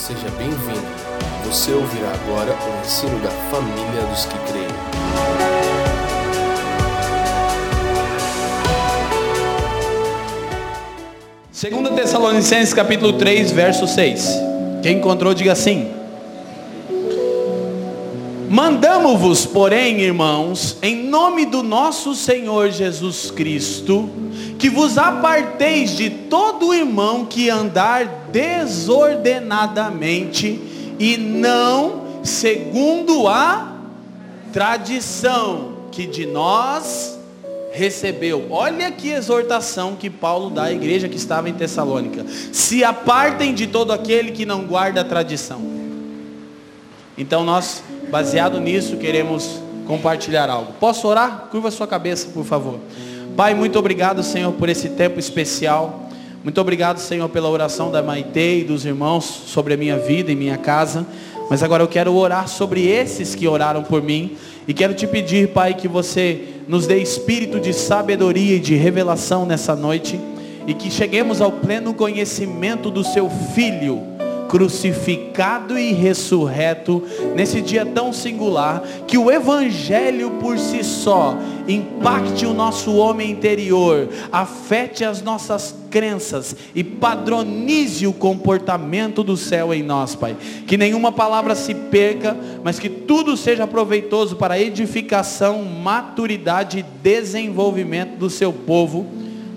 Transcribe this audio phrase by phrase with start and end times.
[0.00, 0.80] Seja bem-vindo.
[1.44, 4.66] Você ouvirá agora o ensino da família dos que creem.
[11.52, 14.38] Segunda Tessalonicenses capítulo 3, verso 6.
[14.82, 15.92] Quem encontrou, diga assim.
[18.50, 24.10] Mandamo-vos, porém, irmãos, em nome do nosso Senhor Jesus Cristo,
[24.58, 30.60] que vos aparteis de todo irmão que andar desordenadamente
[30.98, 33.72] e não segundo a
[34.52, 37.20] tradição que de nós
[37.70, 38.48] recebeu.
[38.50, 42.26] Olha que exortação que Paulo dá à igreja que estava em Tessalônica.
[42.50, 45.62] Se apartem de todo aquele que não guarda a tradição.
[47.16, 50.72] Então nós, baseado nisso, queremos compartilhar algo.
[50.80, 51.48] Posso orar?
[51.50, 52.78] Curva sua cabeça, por favor.
[53.36, 56.08] Pai, muito obrigado, Senhor, por esse tempo especial.
[56.42, 60.36] Muito obrigado, Senhor, pela oração da Maite e dos irmãos sobre a minha vida e
[60.36, 61.06] minha casa.
[61.48, 64.36] Mas agora eu quero orar sobre esses que oraram por mim.
[64.66, 69.46] E quero te pedir, Pai, que você nos dê espírito de sabedoria e de revelação
[69.46, 70.18] nessa noite.
[70.66, 74.19] E que cheguemos ao pleno conhecimento do seu Filho
[74.50, 77.00] crucificado e ressurreto
[77.36, 84.08] nesse dia tão singular, que o Evangelho por si só impacte o nosso homem interior,
[84.32, 90.36] afete as nossas crenças e padronize o comportamento do céu em nós, Pai.
[90.66, 96.84] Que nenhuma palavra se perca, mas que tudo seja proveitoso para a edificação, maturidade e
[97.00, 99.06] desenvolvimento do seu povo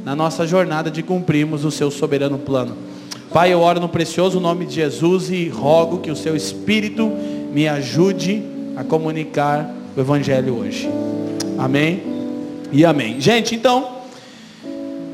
[0.05, 2.92] na nossa jornada de cumprirmos o seu soberano plano.
[3.34, 7.08] Pai, eu oro no precioso nome de Jesus e rogo que o seu Espírito
[7.52, 8.44] me ajude
[8.75, 10.88] a comunicar o Evangelho hoje.
[11.58, 12.03] Amém
[12.72, 13.20] e amém.
[13.20, 14.03] Gente, então,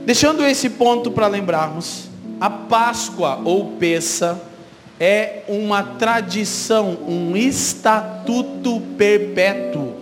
[0.06, 2.09] deixando esse ponto para lembrarmos,
[2.42, 4.38] a Páscoa ou Peça
[5.00, 9.94] é uma tradição, um estatuto perpétuo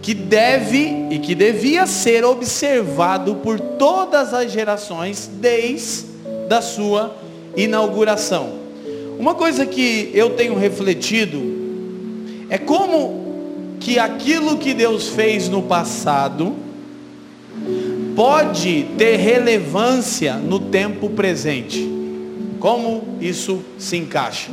[0.00, 6.15] que deve e que devia ser observado por todas as gerações desde
[6.48, 7.16] da sua
[7.56, 8.66] inauguração.
[9.18, 11.42] Uma coisa que eu tenho refletido
[12.48, 13.26] é como
[13.80, 16.54] que aquilo que Deus fez no passado
[18.14, 21.86] pode ter relevância no tempo presente.
[22.58, 24.50] Como isso se encaixa?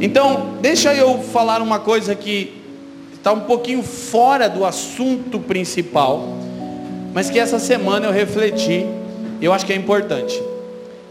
[0.00, 2.54] Então, deixa eu falar uma coisa que
[3.12, 6.26] está um pouquinho fora do assunto principal,
[7.12, 8.86] mas que essa semana eu refleti,
[9.42, 10.49] eu acho que é importante.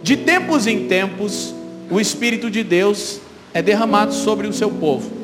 [0.01, 1.53] De tempos em tempos,
[1.89, 3.19] o Espírito de Deus
[3.53, 5.19] é derramado sobre o seu povo.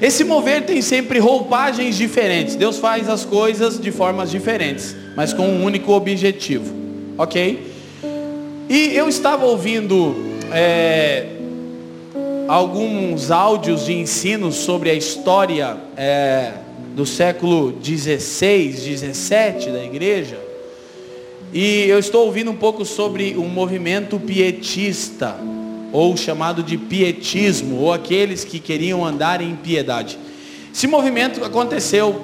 [0.00, 2.54] Esse mover tem sempre roupagens diferentes.
[2.54, 6.72] Deus faz as coisas de formas diferentes, mas com um único objetivo.
[7.18, 7.66] Ok?
[8.68, 10.14] E eu estava ouvindo
[10.52, 11.26] é,
[12.46, 16.52] alguns áudios de ensino sobre a história é,
[16.94, 20.47] do século 16, 17 da igreja.
[21.52, 25.36] E eu estou ouvindo um pouco sobre um movimento pietista,
[25.92, 30.18] ou chamado de pietismo, ou aqueles que queriam andar em piedade.
[30.72, 32.22] Esse movimento aconteceu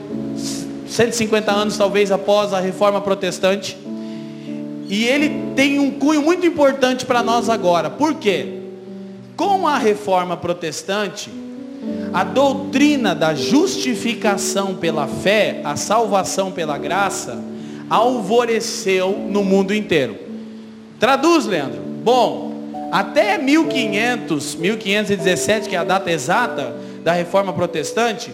[0.86, 3.76] 150 anos talvez após a reforma protestante.
[4.88, 7.88] E ele tem um cunho muito importante para nós agora.
[7.88, 8.60] Por quê?
[9.34, 11.30] Com a reforma protestante,
[12.12, 17.42] a doutrina da justificação pela fé, a salvação pela graça,
[17.88, 20.16] alvoreceu no mundo inteiro.
[20.98, 21.80] Traduz, Leandro.
[21.80, 22.54] Bom,
[22.90, 28.32] até 1500, 1517, que é a data exata da reforma protestante,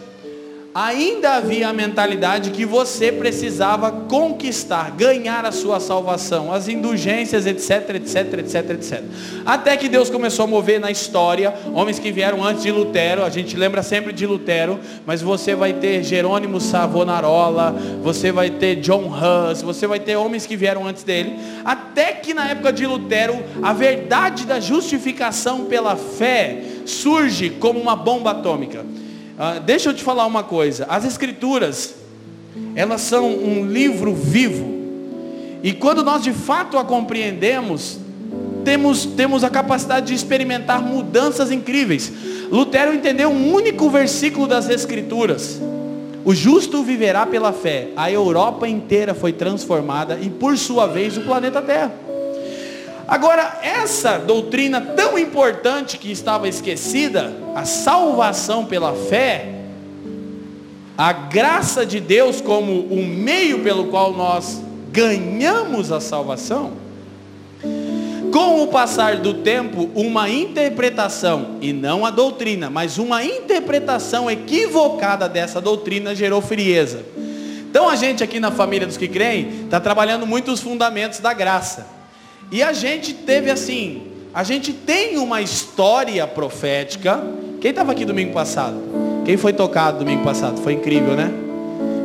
[0.74, 7.96] ainda havia a mentalidade que você precisava conquistar, ganhar a sua salvação, as indulgências, etc,
[7.96, 9.02] etc, etc, etc.
[9.44, 13.30] Até que Deus começou a mover na história, homens que vieram antes de Lutero, a
[13.30, 19.10] gente lembra sempre de Lutero, mas você vai ter Jerônimo Savonarola, você vai ter John
[19.10, 23.42] Hus, você vai ter homens que vieram antes dele, até que na época de Lutero,
[23.60, 28.84] a verdade da justificação pela fé surge como uma bomba atômica.
[29.42, 30.84] Ah, deixa eu te falar uma coisa.
[30.86, 31.94] As escrituras,
[32.74, 34.68] elas são um livro vivo.
[35.62, 37.98] E quando nós de fato a compreendemos,
[38.66, 42.12] temos, temos a capacidade de experimentar mudanças incríveis.
[42.52, 45.58] Lutero entendeu um único versículo das escrituras.
[46.22, 47.88] O justo viverá pela fé.
[47.96, 52.09] A Europa inteira foi transformada e por sua vez o planeta Terra.
[53.10, 59.62] Agora, essa doutrina tão importante que estava esquecida, a salvação pela fé,
[60.96, 64.62] a graça de Deus como o meio pelo qual nós
[64.92, 66.74] ganhamos a salvação,
[68.32, 75.28] Com o passar do tempo, uma interpretação, e não a doutrina, mas uma interpretação equivocada
[75.28, 77.04] dessa doutrina gerou frieza.
[77.68, 81.34] Então a gente aqui na família dos que creem está trabalhando muito os fundamentos da
[81.34, 81.99] graça.
[82.52, 84.02] E a gente teve assim,
[84.34, 87.22] a gente tem uma história profética.
[87.60, 88.76] Quem estava aqui domingo passado?
[89.24, 90.60] Quem foi tocado domingo passado?
[90.60, 91.30] Foi incrível, né?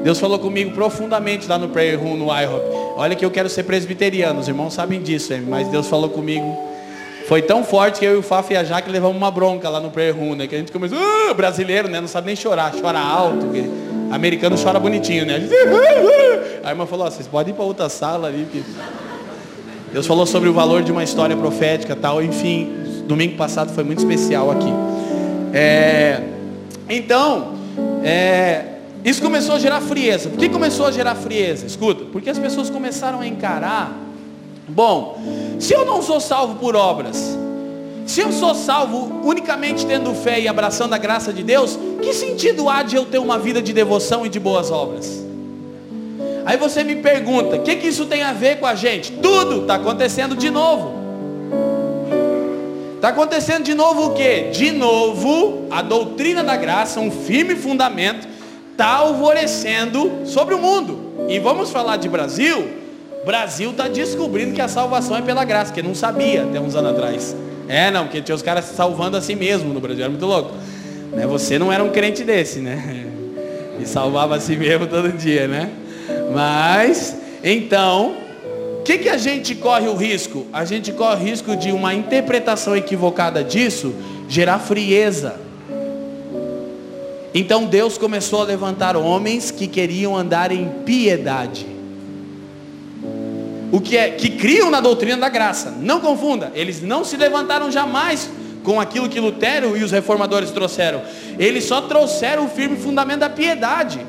[0.04, 2.64] Deus falou comigo profundamente lá no Prayer Room no IHOP.
[2.96, 6.56] Olha que eu quero ser presbiteriano, os irmãos sabem disso, mas Deus falou comigo.
[7.28, 9.80] Foi tão forte que eu e o Faf e a Jaque levamos uma bronca lá
[9.80, 10.46] no Prayer Room, né?
[10.46, 12.00] Que a gente começou, uh, brasileiro, né?
[12.00, 13.48] Não sabe nem chorar, chora alto.
[14.12, 15.42] Americano chora bonitinho, né?
[16.64, 18.48] A irmã falou, oh, vocês podem ir para outra sala ali.
[18.52, 18.64] Que...
[19.96, 22.22] Deus falou sobre o valor de uma história profética tal.
[22.22, 22.70] Enfim,
[23.08, 24.68] domingo passado foi muito especial aqui.
[25.54, 26.22] É...
[26.90, 27.54] Então,
[28.04, 28.66] é...
[29.06, 30.28] isso começou a gerar frieza.
[30.28, 31.66] Por que começou a gerar frieza?
[31.66, 33.98] Escuta, porque as pessoas começaram a encarar.
[34.68, 35.18] Bom,
[35.62, 37.40] se eu não sou salvo por obras,
[38.06, 42.68] se eu sou salvo unicamente tendo fé e abraçando a graça de Deus, que sentido
[42.68, 45.25] há de eu ter uma vida de devoção e de boas obras?
[46.46, 49.12] Aí você me pergunta, o que, que isso tem a ver com a gente?
[49.14, 50.94] Tudo está acontecendo de novo.
[52.96, 54.50] Está acontecendo de novo o que?
[54.52, 58.28] De novo, a doutrina da graça, um firme fundamento,
[58.72, 61.28] está alvorecendo sobre o mundo.
[61.28, 62.68] E vamos falar de Brasil?
[63.26, 66.92] Brasil está descobrindo que a salvação é pela graça, que não sabia até uns anos
[66.92, 67.36] atrás.
[67.68, 70.26] É, não, porque tinha os caras se salvando a si mesmo no Brasil, era muito
[70.28, 70.52] louco.
[71.12, 71.26] Né?
[71.26, 73.08] Você não era um crente desse, né?
[73.78, 75.70] E salvava a si mesmo todo dia, né?
[76.34, 78.16] Mas, então,
[78.80, 80.46] o que, que a gente corre o risco?
[80.54, 83.94] A gente corre o risco de uma interpretação equivocada disso
[84.28, 85.40] gerar frieza.
[87.34, 91.68] Então Deus começou a levantar homens que queriam andar em piedade.
[93.72, 95.72] O que é que criam na doutrina da graça.
[95.82, 98.30] Não confunda, eles não se levantaram jamais
[98.64, 101.02] com aquilo que Lutero e os reformadores trouxeram.
[101.38, 104.00] Eles só trouxeram o firme fundamento da piedade.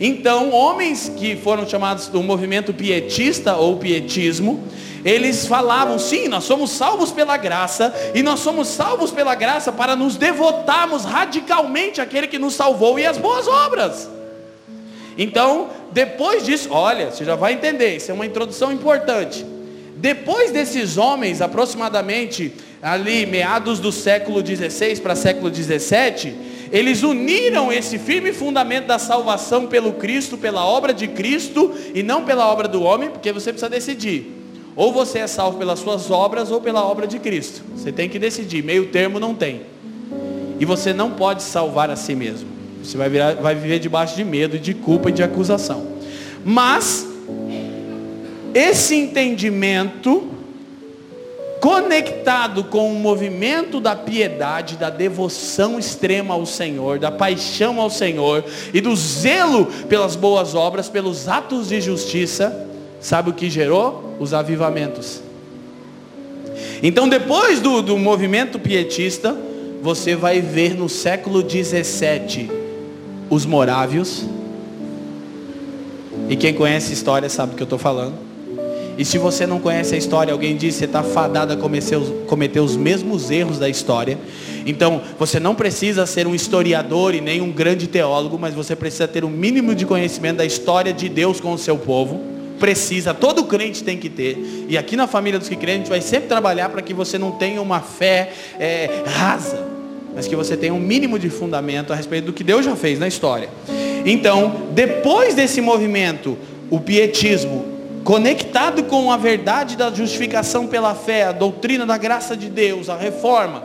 [0.00, 4.62] Então, homens que foram chamados do movimento pietista ou pietismo,
[5.04, 9.94] eles falavam, sim, nós somos salvos pela graça, e nós somos salvos pela graça para
[9.94, 14.10] nos devotarmos radicalmente àquele que nos salvou e às boas obras.
[15.16, 19.46] Então, depois disso, olha, você já vai entender, isso é uma introdução importante.
[19.96, 22.52] Depois desses homens, aproximadamente
[22.82, 26.34] ali meados do século 16 para século 17,
[26.72, 32.24] eles uniram esse firme fundamento da salvação pelo Cristo, pela obra de Cristo e não
[32.24, 34.32] pela obra do homem, porque você precisa decidir.
[34.74, 37.62] Ou você é salvo pelas suas obras ou pela obra de Cristo.
[37.74, 39.62] Você tem que decidir, meio termo não tem.
[40.60, 42.48] E você não pode salvar a si mesmo.
[42.82, 45.86] Você vai, virar, vai viver debaixo de medo, de culpa e de acusação.
[46.44, 47.06] Mas
[48.54, 50.35] esse entendimento
[51.66, 58.44] conectado com o movimento da piedade, da devoção extrema ao Senhor, da paixão ao Senhor
[58.72, 62.68] e do zelo pelas boas obras, pelos atos de justiça,
[63.00, 64.14] sabe o que gerou?
[64.20, 65.20] Os avivamentos.
[66.80, 69.36] Então, depois do, do movimento pietista,
[69.82, 72.48] você vai ver no século 17
[73.28, 74.24] os morávios.
[76.28, 78.25] E quem conhece a história sabe do que eu estou falando.
[78.98, 81.96] E se você não conhece a história, alguém diz que você está fadado a cometer
[81.96, 84.18] os, cometer os mesmos erros da história.
[84.64, 89.06] Então, você não precisa ser um historiador e nem um grande teólogo, mas você precisa
[89.06, 92.20] ter um mínimo de conhecimento da história de Deus com o seu povo.
[92.58, 94.66] Precisa, todo crente tem que ter.
[94.66, 97.18] E aqui na família dos que creem, a gente vai sempre trabalhar para que você
[97.18, 99.62] não tenha uma fé é, rasa,
[100.14, 102.98] mas que você tenha um mínimo de fundamento a respeito do que Deus já fez
[102.98, 103.50] na história.
[104.06, 106.38] Então, depois desse movimento,
[106.70, 107.75] o pietismo,
[108.06, 112.96] conectado com a verdade da justificação pela fé, a doutrina da graça de Deus, a
[112.96, 113.64] reforma,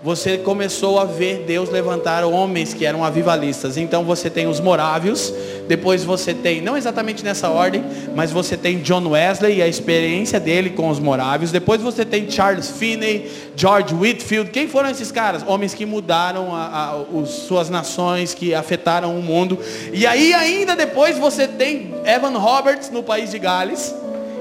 [0.00, 3.76] você começou a ver Deus levantar homens que eram avivalistas.
[3.76, 5.34] Então você tem os morávios,
[5.72, 7.82] depois você tem, não exatamente nessa ordem,
[8.14, 11.50] mas você tem John Wesley e a experiência dele com os morávios.
[11.50, 14.50] Depois você tem Charles Finney, George Whitfield.
[14.50, 15.42] Quem foram esses caras?
[15.46, 19.58] Homens que mudaram a, a, suas nações, que afetaram o mundo.
[19.94, 23.94] E aí ainda depois você tem Evan Roberts no país de Gales.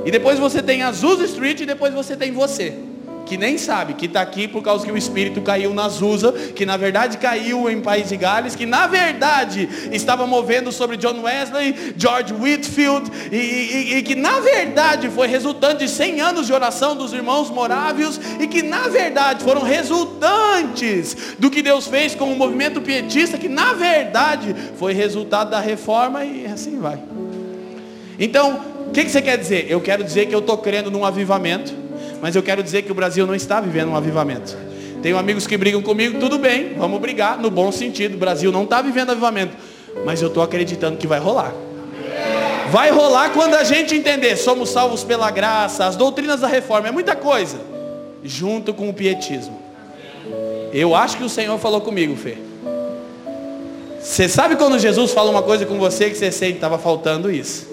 [0.04, 2.91] E depois você tem Azusa Street e depois você tem você
[3.32, 6.66] que nem sabe, que está aqui por causa que o Espírito caiu na Azusa, que
[6.66, 11.94] na verdade caiu em País de Gales, que na verdade estava movendo sobre John Wesley,
[11.96, 16.94] George Whitfield, e, e, e que na verdade foi resultante de 100 anos de oração
[16.94, 22.36] dos irmãos morávios, e que na verdade foram resultantes do que Deus fez com o
[22.36, 27.00] movimento pietista, que na verdade foi resultado da reforma, e assim vai.
[28.20, 28.60] Então,
[28.90, 29.68] o que, que você quer dizer?
[29.70, 31.80] Eu quero dizer que eu estou crendo num avivamento
[32.22, 34.56] mas eu quero dizer que o Brasil não está vivendo um avivamento.
[35.02, 38.16] Tenho amigos que brigam comigo, tudo bem, vamos brigar no bom sentido.
[38.16, 39.58] O Brasil não está vivendo avivamento,
[40.06, 41.54] mas eu estou acreditando que vai rolar.
[42.70, 46.92] Vai rolar quando a gente entender, somos salvos pela graça, as doutrinas da reforma, é
[46.92, 47.58] muita coisa,
[48.24, 49.60] junto com o pietismo.
[50.72, 52.38] Eu acho que o Senhor falou comigo, Fê.
[54.00, 57.68] Você sabe quando Jesus fala uma coisa com você que você sente estava faltando isso?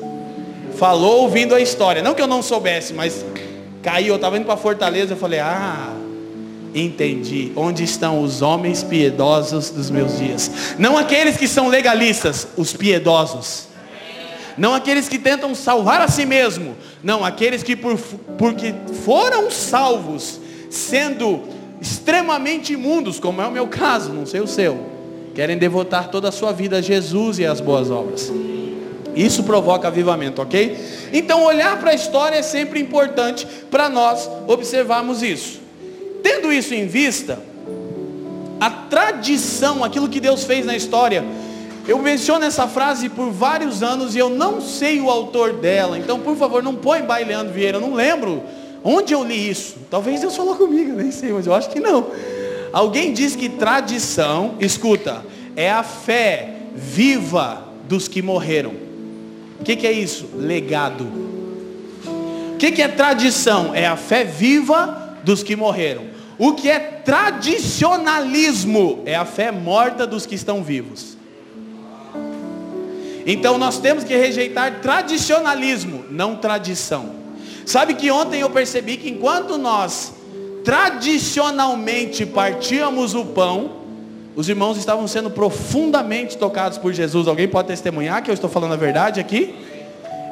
[0.77, 2.03] Falou ouvindo a história.
[2.03, 3.25] Não que eu não soubesse, mas
[3.83, 5.95] caiu, eu estava indo para Fortaleza, eu falei, ah,
[6.75, 7.53] entendi.
[7.57, 10.51] Onde estão os homens piedosos dos meus dias?
[10.79, 13.69] Não aqueles que são legalistas, os piedosos.
[14.57, 16.77] Não aqueles que tentam salvar a si mesmo.
[17.03, 17.97] Não, aqueles que por,
[18.37, 21.45] porque foram salvos, sendo
[21.81, 24.85] extremamente imundos, como é o meu caso, não sei o seu,
[25.33, 28.33] querem devotar toda a sua vida a Jesus e às boas obras.
[29.21, 30.79] Isso provoca avivamento, ok?
[31.13, 35.61] Então olhar para a história é sempre importante para nós observarmos isso.
[36.23, 37.39] Tendo isso em vista,
[38.61, 41.25] a tradição, aquilo que Deus fez na história,
[41.87, 45.99] eu menciono essa frase por vários anos e eu não sei o autor dela.
[45.99, 48.43] Então, por favor, não põe Baileando Vieira, eu não lembro
[48.83, 49.77] Onde eu li isso?
[49.91, 52.07] Talvez Deus falou comigo, nem sei, mas eu acho que não.
[52.73, 55.25] Alguém diz que tradição, escuta,
[55.57, 58.88] é a fé viva dos que morreram.
[59.69, 60.31] Que, que, é isso?
[60.35, 61.05] Legado.
[62.55, 63.75] O que, que é tradição?
[63.75, 66.05] É a fé viva dos que morreram.
[66.39, 69.03] O que é tradicionalismo?
[69.05, 71.19] É a fé morta dos que estão vivos.
[73.27, 77.17] Então nós temos que rejeitar tradicionalismo, não tradição.
[77.67, 80.15] Sabe que ontem eu percebi que enquanto nós
[80.65, 83.78] tradicionalmente partíamos o pão,
[84.39, 87.27] os irmãos estavam sendo profundamente tocados por Jesus.
[87.27, 89.53] Alguém pode testemunhar que eu estou falando a verdade aqui?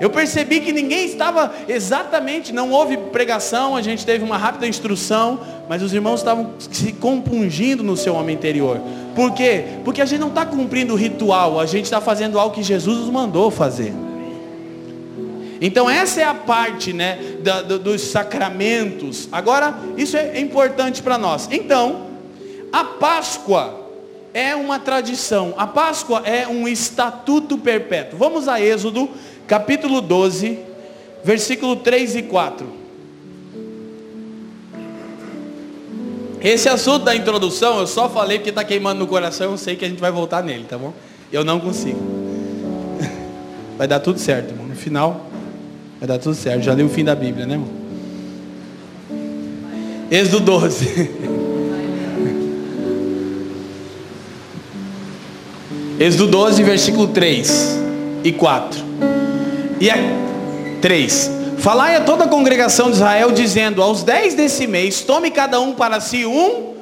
[0.01, 5.41] Eu percebi que ninguém estava exatamente, não houve pregação, a gente teve uma rápida instrução,
[5.69, 8.81] mas os irmãos estavam se compungindo no seu homem interior.
[9.17, 9.65] Por quê?
[9.85, 12.99] Porque a gente não está cumprindo o ritual, a gente está fazendo algo que Jesus
[12.99, 13.93] nos mandou fazer.
[15.61, 19.29] Então essa é a parte né, da, do, dos sacramentos.
[19.33, 21.49] Agora, isso é importante para nós.
[21.51, 22.07] Então,
[22.73, 23.86] a Páscoa
[24.37, 25.55] é uma tradição.
[25.57, 28.19] A Páscoa é um estatuto perpétuo.
[28.19, 29.09] Vamos a Êxodo,
[29.47, 30.59] capítulo 12,
[31.25, 32.67] versículo 3 e 4.
[36.43, 39.87] Esse assunto da introdução eu só falei porque está queimando no coração, eu sei que
[39.87, 40.93] a gente vai voltar nele, tá bom?
[41.33, 41.99] Eu não consigo.
[43.79, 44.67] Vai dar tudo certo, irmão.
[44.67, 45.27] No final,
[45.99, 46.63] Vai dar tudo certo.
[46.63, 47.71] Já li o fim da Bíblia, né, irmão?
[50.11, 51.27] Êxodo 12.
[55.99, 57.79] Êxodo 12, versículo 3
[58.23, 58.85] e 4.
[59.81, 59.97] E a
[60.83, 61.31] 3.
[61.57, 65.75] Falai a toda a congregação de Israel, dizendo: Aos 10 desse mês, tome cada um
[65.75, 66.75] para si um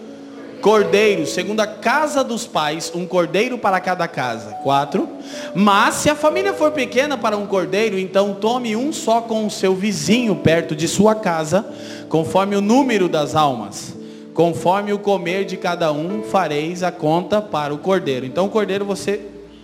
[0.60, 4.50] cordeiro, segundo a casa dos pais, um cordeiro para cada casa.
[4.64, 5.08] Quatro.
[5.54, 9.50] Mas se a família for pequena para um cordeiro, então tome um só com o
[9.50, 11.64] seu vizinho perto de sua casa,
[12.08, 13.93] conforme o número das almas.
[14.34, 18.26] Conforme o comer de cada um, fareis a conta para o cordeiro.
[18.26, 19.20] Então o cordeiro você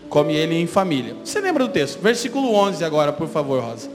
[0.08, 1.16] come ele em família.
[1.24, 2.00] Você lembra do texto?
[2.00, 3.90] Versículo 11 agora, por favor, Rosa.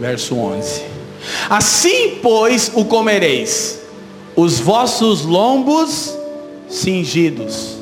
[0.00, 0.82] Verso 11.
[1.48, 3.82] Assim, pois, o comereis,
[4.34, 6.16] os vossos lombos
[6.68, 7.76] cingidos,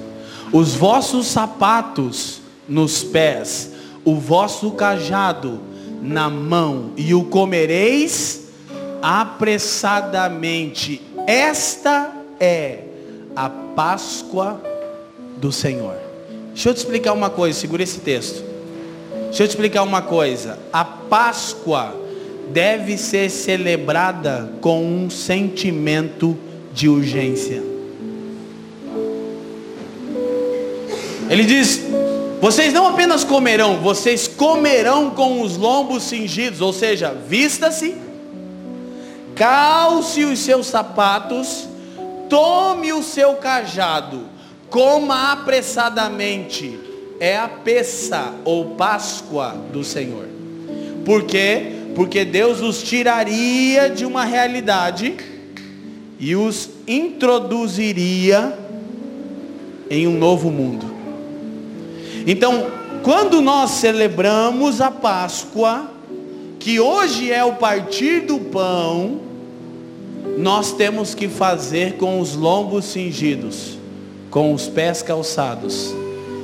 [0.53, 3.71] os vossos sapatos nos pés,
[4.05, 5.72] o vosso cajado
[6.03, 8.49] na mão, e o comereis
[9.01, 11.01] apressadamente.
[11.27, 12.81] Esta é
[13.35, 14.61] a Páscoa
[15.39, 15.97] do Senhor.
[16.49, 18.45] Deixa eu te explicar uma coisa, segura esse texto.
[19.27, 20.59] Deixa eu te explicar uma coisa.
[20.73, 21.95] A Páscoa
[22.53, 26.37] deve ser celebrada com um sentimento
[26.73, 27.63] de urgência.
[31.31, 31.81] Ele diz:
[32.43, 37.95] vocês não apenas comerão, vocês comerão com os lombos cingidos, ou seja, vista-se,
[39.37, 41.69] calce os seus sapatos,
[42.29, 44.27] tome o seu cajado,
[44.69, 46.81] coma apressadamente.
[47.21, 50.27] É a peça ou Páscoa do Senhor.
[51.05, 55.15] Porque porque Deus os tiraria de uma realidade
[56.19, 58.59] e os introduziria
[59.89, 60.92] em um novo mundo.
[62.27, 62.67] Então,
[63.03, 65.91] quando nós celebramos a Páscoa,
[66.59, 69.21] que hoje é o partir do pão,
[70.39, 73.77] nós temos que fazer com os lombos cingidos,
[74.31, 75.93] com os pés calçados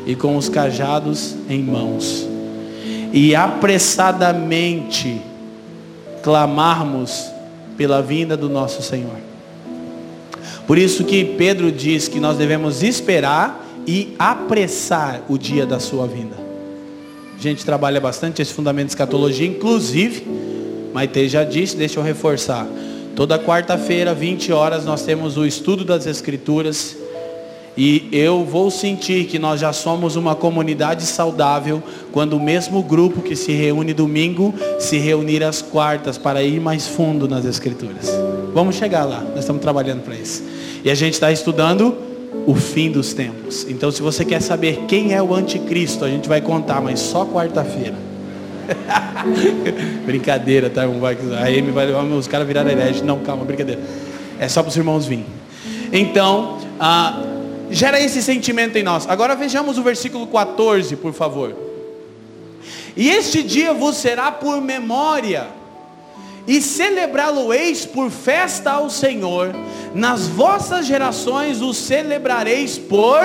[0.04, 2.26] e com os cajados em mãos.
[3.10, 5.22] e apressadamente
[6.22, 7.24] clamarmos
[7.74, 9.16] pela vinda do nosso Senhor.
[10.66, 16.06] Por isso que Pedro diz que nós devemos esperar e apressar o dia da sua
[16.06, 16.36] vinda.
[17.38, 20.26] A gente trabalha bastante esse fundamento de escatologia, inclusive,
[20.92, 22.66] Maite já disse, deixa eu reforçar.
[23.16, 26.98] Toda quarta-feira, 20 horas, nós temos o estudo das Escrituras
[27.78, 33.22] e eu vou sentir que nós já somos uma comunidade saudável quando o mesmo grupo
[33.22, 38.10] que se reúne domingo se reunir às quartas para ir mais fundo nas escrituras.
[38.52, 40.42] Vamos chegar lá, nós estamos trabalhando para isso.
[40.84, 42.07] E a gente está estudando
[42.48, 43.66] o fim dos tempos.
[43.68, 47.26] Então se você quer saber quem é o anticristo, a gente vai contar, mas só
[47.26, 47.94] quarta-feira.
[50.06, 50.84] brincadeira, tá?
[50.84, 53.04] A Amy vai levar os caras viraram herege.
[53.04, 53.82] Não, calma, brincadeira.
[54.40, 55.26] É só para os irmãos virem.
[55.92, 57.22] Então, ah,
[57.70, 59.06] gera esse sentimento em nós.
[59.06, 61.54] Agora vejamos o versículo 14, por favor.
[62.96, 65.48] E este dia vos será por memória,
[66.48, 69.54] e celebrá-lo-eis por festa ao Senhor,
[69.94, 73.20] nas vossas gerações o celebrareis por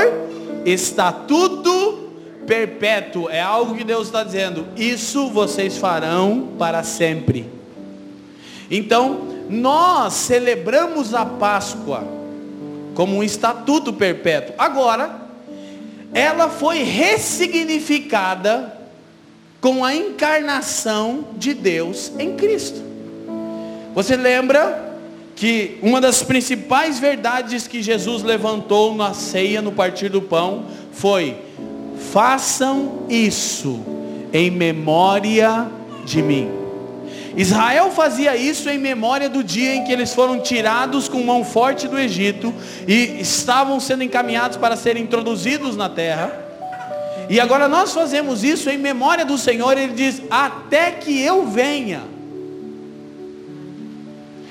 [0.65, 2.11] estatuto
[2.45, 3.29] perpétuo.
[3.29, 7.49] É algo que Deus está dizendo, isso vocês farão para sempre.
[8.69, 12.03] Então, nós celebramos a Páscoa
[12.93, 14.53] como um estatuto perpétuo.
[14.57, 15.21] Agora,
[16.13, 18.77] ela foi ressignificada
[19.61, 22.92] com a encarnação de Deus em Cristo.
[23.93, 24.93] Você lembra
[25.35, 31.37] que uma das principais verdades que Jesus levantou na ceia, no partir do pão, foi:
[32.11, 33.79] façam isso
[34.31, 35.67] em memória
[36.05, 36.49] de mim.
[37.35, 41.87] Israel fazia isso em memória do dia em que eles foram tirados com mão forte
[41.87, 42.53] do Egito
[42.87, 46.31] e estavam sendo encaminhados para serem introduzidos na terra.
[47.29, 52.12] E agora nós fazemos isso em memória do Senhor, ele diz: até que eu venha.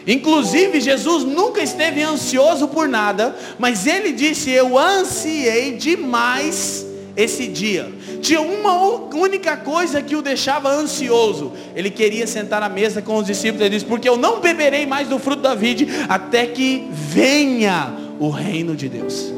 [0.06, 6.86] Inclusive, Jesus nunca esteve ansioso por nada, mas ele disse: Eu ansiei demais
[7.16, 7.92] esse dia.
[8.20, 8.76] Tinha uma
[9.14, 11.52] única coisa que o deixava ansioso.
[11.74, 13.60] Ele queria sentar à mesa com os discípulos.
[13.60, 18.28] Ele disse: Porque eu não beberei mais do fruto da vide até que venha o
[18.28, 19.32] reino de Deus.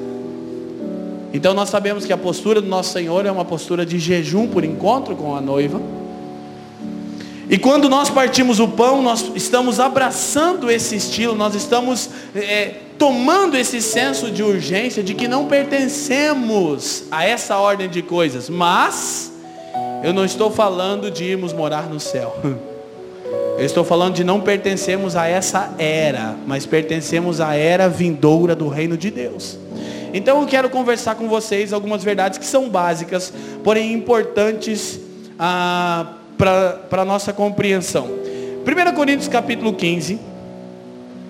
[1.33, 4.65] Então nós sabemos que a postura do nosso Senhor é uma postura de jejum por
[4.65, 5.81] encontro com a noiva.
[7.49, 13.57] E quando nós partimos o pão, nós estamos abraçando esse estilo, nós estamos é, tomando
[13.57, 19.33] esse senso de urgência de que não pertencemos a essa ordem de coisas, mas
[20.03, 22.37] eu não estou falando de irmos morar no céu.
[23.57, 28.69] Eu estou falando de não pertencermos a essa era, mas pertencemos à era vindoura do
[28.69, 29.57] reino de Deus.
[30.13, 34.99] Então eu quero conversar com vocês algumas verdades que são básicas, porém importantes
[35.39, 38.07] ah, para a nossa compreensão.
[38.07, 40.19] 1 Coríntios capítulo 15,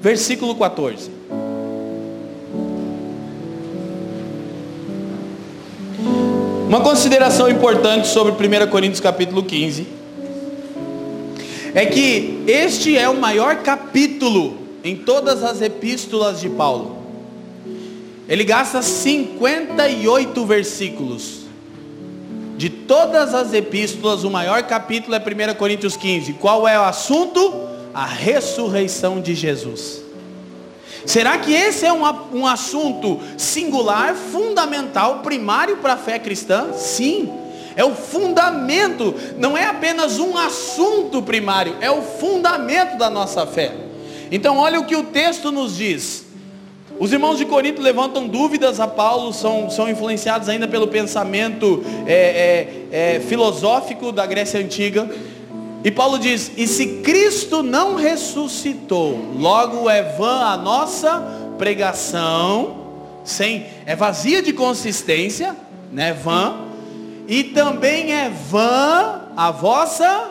[0.00, 1.10] versículo 14.
[6.68, 9.86] Uma consideração importante sobre 1 Coríntios capítulo 15
[11.74, 16.98] é que este é o maior capítulo em todas as epístolas de Paulo.
[18.28, 21.43] Ele gasta 58 versículos.
[22.56, 26.34] De todas as epístolas, o maior capítulo é 1 Coríntios 15.
[26.34, 27.52] Qual é o assunto?
[27.92, 30.02] A ressurreição de Jesus.
[31.04, 36.72] Será que esse é um, um assunto singular, fundamental, primário para a fé cristã?
[36.74, 37.30] Sim.
[37.76, 43.72] É o fundamento, não é apenas um assunto primário, é o fundamento da nossa fé.
[44.30, 46.23] Então, olha o que o texto nos diz.
[46.98, 52.86] Os irmãos de Corinto levantam dúvidas a Paulo, são, são influenciados ainda pelo pensamento é,
[52.92, 55.10] é, é, filosófico da Grécia Antiga.
[55.82, 61.20] E Paulo diz: E se Cristo não ressuscitou, logo é vã a nossa
[61.58, 62.76] pregação,
[63.24, 65.56] sem é vazia de consistência,
[65.92, 66.12] né?
[66.12, 66.60] Vã.
[67.26, 70.30] E também é vã a vossa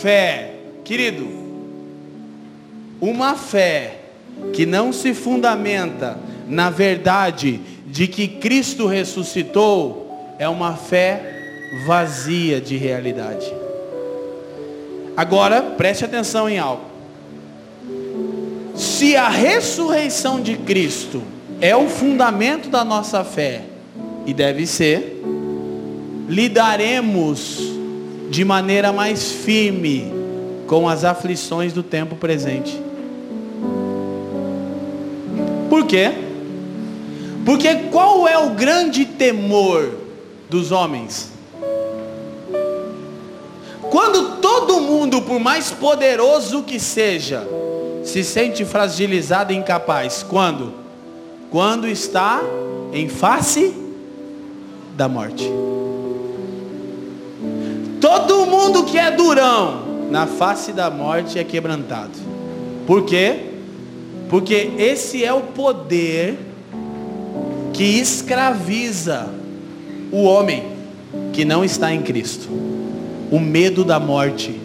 [0.00, 0.54] fé.
[0.84, 1.28] Querido,
[3.00, 3.99] uma fé
[4.52, 11.38] que não se fundamenta na verdade de que Cristo ressuscitou é uma fé
[11.86, 13.52] vazia de realidade.
[15.16, 16.84] Agora, preste atenção em algo.
[18.74, 21.22] Se a ressurreição de Cristo
[21.60, 23.62] é o fundamento da nossa fé,
[24.26, 25.22] e deve ser,
[26.28, 27.58] lidaremos
[28.30, 30.12] de maneira mais firme
[30.66, 32.80] com as aflições do tempo presente.
[35.70, 36.10] Por quê?
[37.46, 39.94] Porque qual é o grande temor
[40.50, 41.30] dos homens?
[43.88, 47.46] Quando todo mundo, por mais poderoso que seja,
[48.04, 50.74] se sente fragilizado e incapaz, quando?
[51.50, 52.40] Quando está
[52.92, 53.74] em face
[54.96, 55.48] da morte.
[58.00, 62.18] Todo mundo que é durão na face da morte é quebrantado.
[62.86, 63.49] Por quê?
[64.30, 66.38] Porque esse é o poder
[67.72, 69.28] que escraviza
[70.12, 70.64] o homem
[71.32, 72.48] que não está em Cristo.
[73.30, 74.58] O medo da morte.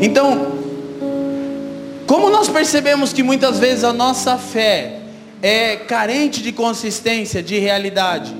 [0.00, 0.58] Então,
[2.06, 4.98] como nós percebemos que muitas vezes a nossa fé
[5.40, 8.34] é carente de consistência, de realidade,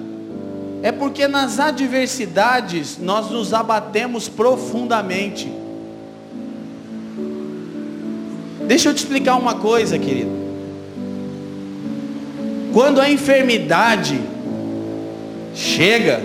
[0.82, 5.59] é porque nas adversidades nós nos abatemos profundamente.
[8.70, 10.30] Deixa eu te explicar uma coisa, querido.
[12.72, 14.20] Quando a enfermidade
[15.52, 16.20] chega,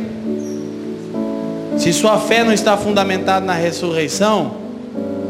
[1.76, 4.58] se sua fé não está fundamentada na ressurreição,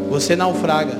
[0.09, 0.99] você naufraga.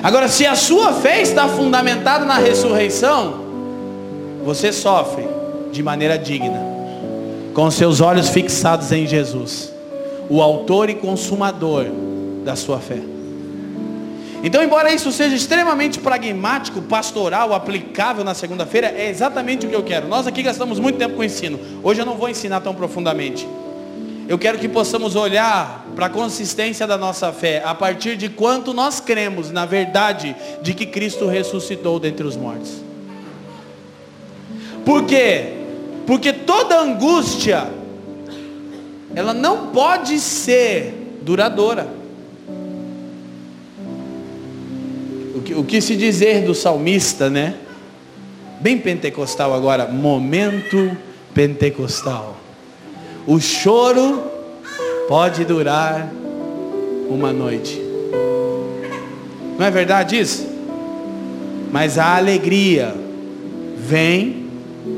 [0.00, 3.34] Agora, se a sua fé está fundamentada na ressurreição,
[4.44, 5.26] você sofre
[5.72, 6.62] de maneira digna,
[7.52, 9.72] com seus olhos fixados em Jesus,
[10.30, 12.03] o autor e consumador
[12.44, 12.98] da sua fé.
[14.42, 19.82] Então, embora isso seja extremamente pragmático, pastoral, aplicável na segunda-feira, é exatamente o que eu
[19.82, 20.06] quero.
[20.06, 21.58] Nós aqui gastamos muito tempo com ensino.
[21.82, 23.48] Hoje eu não vou ensinar tão profundamente.
[24.28, 28.74] Eu quero que possamos olhar para a consistência da nossa fé a partir de quanto
[28.74, 32.82] nós cremos na verdade de que Cristo ressuscitou dentre os mortos.
[34.84, 35.54] Por quê?
[36.06, 37.66] Porque toda angústia
[39.14, 42.03] ela não pode ser duradoura.
[45.52, 47.56] O que se dizer do salmista, né?
[48.60, 50.96] Bem pentecostal agora, momento
[51.34, 52.36] pentecostal.
[53.26, 54.22] O choro
[55.08, 56.10] pode durar
[57.08, 57.80] uma noite.
[59.58, 60.48] Não é verdade isso?
[61.70, 62.94] Mas a alegria
[63.76, 64.46] vem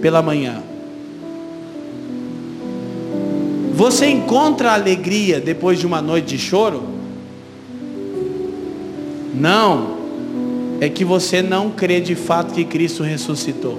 [0.00, 0.62] pela manhã.
[3.74, 6.82] Você encontra alegria depois de uma noite de choro?
[9.34, 9.95] Não
[10.80, 13.78] é que você não crê de fato que Cristo ressuscitou.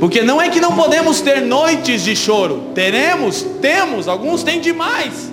[0.00, 5.32] Porque não é que não podemos ter noites de choro, teremos, temos, alguns têm demais.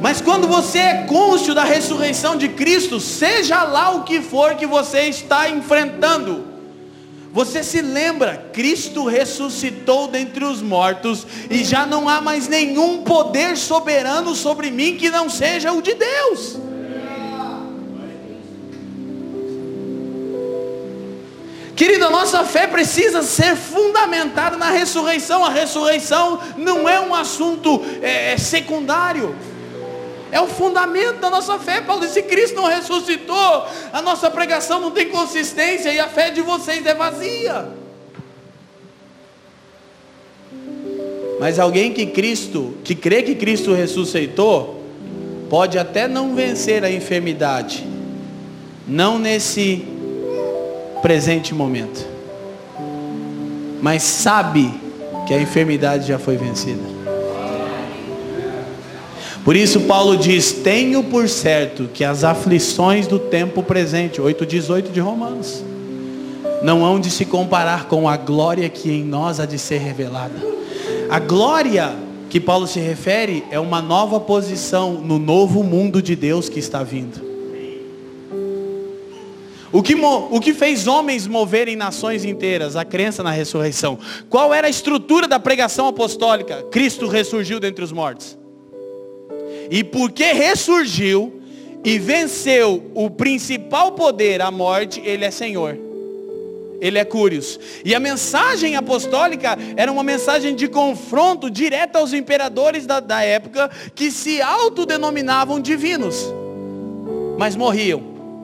[0.00, 4.66] Mas quando você é cônscio da ressurreição de Cristo, seja lá o que for que
[4.66, 6.44] você está enfrentando,
[7.34, 13.56] você se lembra, Cristo ressuscitou dentre os mortos e já não há mais nenhum poder
[13.56, 16.56] soberano sobre mim que não seja o de Deus.
[21.74, 25.44] Querida, nossa fé precisa ser fundamentada na ressurreição.
[25.44, 29.34] A ressurreição não é um assunto é, secundário.
[30.34, 31.80] É o fundamento da nossa fé.
[31.80, 36.42] Paulo disse: Cristo não ressuscitou, a nossa pregação não tem consistência e a fé de
[36.42, 37.68] vocês é vazia.
[41.38, 44.82] Mas alguém que Cristo, que crê que Cristo ressuscitou,
[45.48, 47.86] pode até não vencer a enfermidade,
[48.88, 49.84] não nesse
[51.00, 52.04] presente momento,
[53.80, 54.74] mas sabe
[55.28, 56.93] que a enfermidade já foi vencida.
[59.44, 65.00] Por isso Paulo diz: Tenho por certo que as aflições do tempo presente, 8,18 de
[65.00, 65.62] Romanos,
[66.62, 70.34] não hão de se comparar com a glória que em nós há de ser revelada.
[71.10, 71.94] A glória
[72.30, 76.82] que Paulo se refere é uma nova posição no novo mundo de Deus que está
[76.82, 77.34] vindo.
[79.70, 82.76] O que, o que fez homens moverem nações inteiras?
[82.76, 83.98] A crença na ressurreição.
[84.30, 86.62] Qual era a estrutura da pregação apostólica?
[86.70, 88.38] Cristo ressurgiu dentre os mortos.
[89.70, 91.40] E porque ressurgiu
[91.84, 95.78] e venceu o principal poder, a morte, ele é Senhor.
[96.80, 97.58] Ele é Cúrios.
[97.84, 103.70] E a mensagem apostólica era uma mensagem de confronto direto aos imperadores da, da época
[103.94, 106.26] que se autodenominavam divinos,
[107.38, 108.02] mas morriam.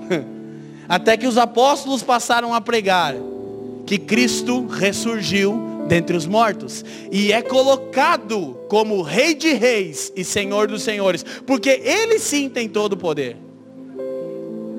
[0.88, 3.14] Até que os apóstolos passaram a pregar
[3.87, 10.69] que Cristo ressurgiu dentre os mortos e é colocado como rei de reis e senhor
[10.69, 13.37] dos senhores, porque ele sim tem todo o poder.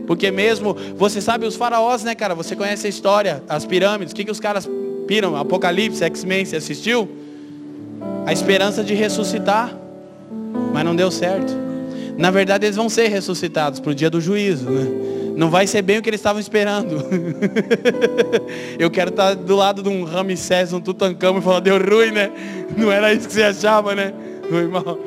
[0.07, 2.35] Porque mesmo, você sabe os faraós, né, cara?
[2.35, 4.67] Você conhece a história, as pirâmides, o que, que os caras
[5.07, 5.35] piram?
[5.35, 7.09] Apocalipse, X-Men, você assistiu?
[8.25, 9.73] A esperança de ressuscitar,
[10.73, 11.53] mas não deu certo.
[12.17, 15.20] Na verdade, eles vão ser ressuscitados para o dia do juízo, né?
[15.35, 17.03] Não vai ser bem o que eles estavam esperando.
[18.77, 22.31] Eu quero estar do lado de um Ramsés, um Tutankhamon e falar, deu ruim, né?
[22.77, 24.13] Não era isso que você achava, né?
[24.49, 24.99] Meu irmão.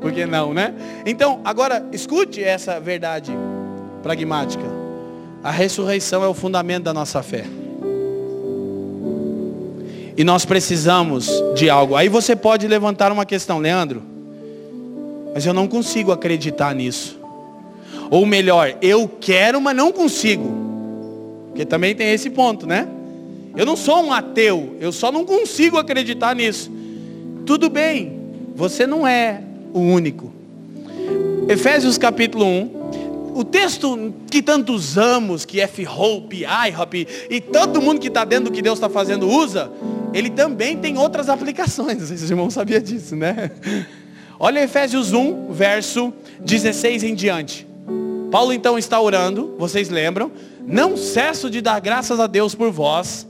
[0.00, 0.74] Por que não, né?
[1.04, 3.32] Então, agora, escute essa verdade
[4.02, 4.64] pragmática.
[5.42, 7.44] A ressurreição é o fundamento da nossa fé.
[10.16, 11.94] E nós precisamos de algo.
[11.94, 14.02] Aí você pode levantar uma questão, Leandro.
[15.34, 17.15] Mas eu não consigo acreditar nisso.
[18.10, 20.48] Ou melhor, eu quero, mas não consigo.
[21.48, 22.86] Porque também tem esse ponto, né?
[23.56, 26.70] Eu não sou um ateu, eu só não consigo acreditar nisso.
[27.46, 28.12] Tudo bem,
[28.54, 29.42] você não é
[29.72, 30.32] o único.
[31.48, 32.76] Efésios capítulo 1.
[33.34, 38.50] O texto que tanto usamos, que F-Hope, I-Hope, e todo mundo que está dentro do
[38.50, 39.70] que Deus está fazendo usa,
[40.12, 42.10] ele também tem outras aplicações.
[42.10, 43.50] Os irmãos sabiam disso, né?
[44.38, 47.66] Olha Efésios 1, verso 16 em diante.
[48.30, 50.32] Paulo então está orando, vocês lembram?
[50.66, 53.26] Não cesso de dar graças a Deus por vós,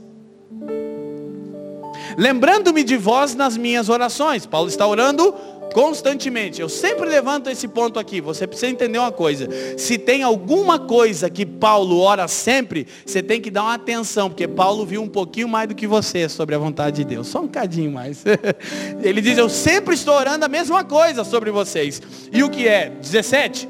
[2.17, 4.45] lembrando-me de vós nas minhas orações.
[4.45, 5.33] Paulo está orando
[5.73, 6.59] constantemente.
[6.59, 8.19] Eu sempre levanto esse ponto aqui.
[8.19, 9.47] Você precisa entender uma coisa.
[9.77, 14.47] Se tem alguma coisa que Paulo ora sempre, você tem que dar uma atenção, porque
[14.47, 17.27] Paulo viu um pouquinho mais do que você sobre a vontade de Deus.
[17.27, 18.23] Só um cadinho mais.
[19.03, 22.01] Ele diz: Eu sempre estou orando a mesma coisa sobre vocês.
[22.31, 22.89] E o que é?
[22.89, 23.69] 17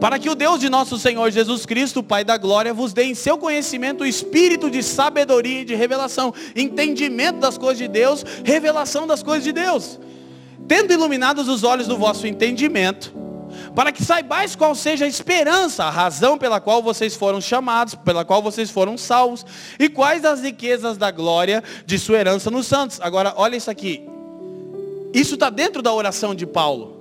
[0.00, 3.14] para que o Deus de nosso Senhor Jesus Cristo, Pai da glória, vos dê em
[3.14, 9.06] seu conhecimento o espírito de sabedoria e de revelação, entendimento das coisas de Deus, revelação
[9.06, 10.00] das coisas de Deus,
[10.66, 13.12] tendo iluminados os olhos do vosso entendimento,
[13.74, 18.24] para que saibais qual seja a esperança, a razão pela qual vocês foram chamados, pela
[18.24, 19.44] qual vocês foram salvos,
[19.78, 22.98] e quais as riquezas da glória de sua herança nos santos.
[23.02, 24.08] Agora, olha isso aqui.
[25.12, 26.99] Isso está dentro da oração de Paulo.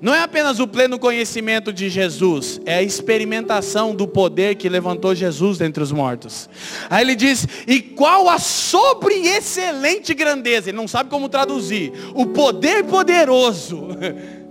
[0.00, 5.14] Não é apenas o pleno conhecimento de Jesus, é a experimentação do poder que levantou
[5.14, 6.48] Jesus dentre os mortos.
[6.88, 11.92] Aí ele diz: "E qual a sobre excelente grandeza?" Ele não sabe como traduzir.
[12.14, 13.88] O poder poderoso.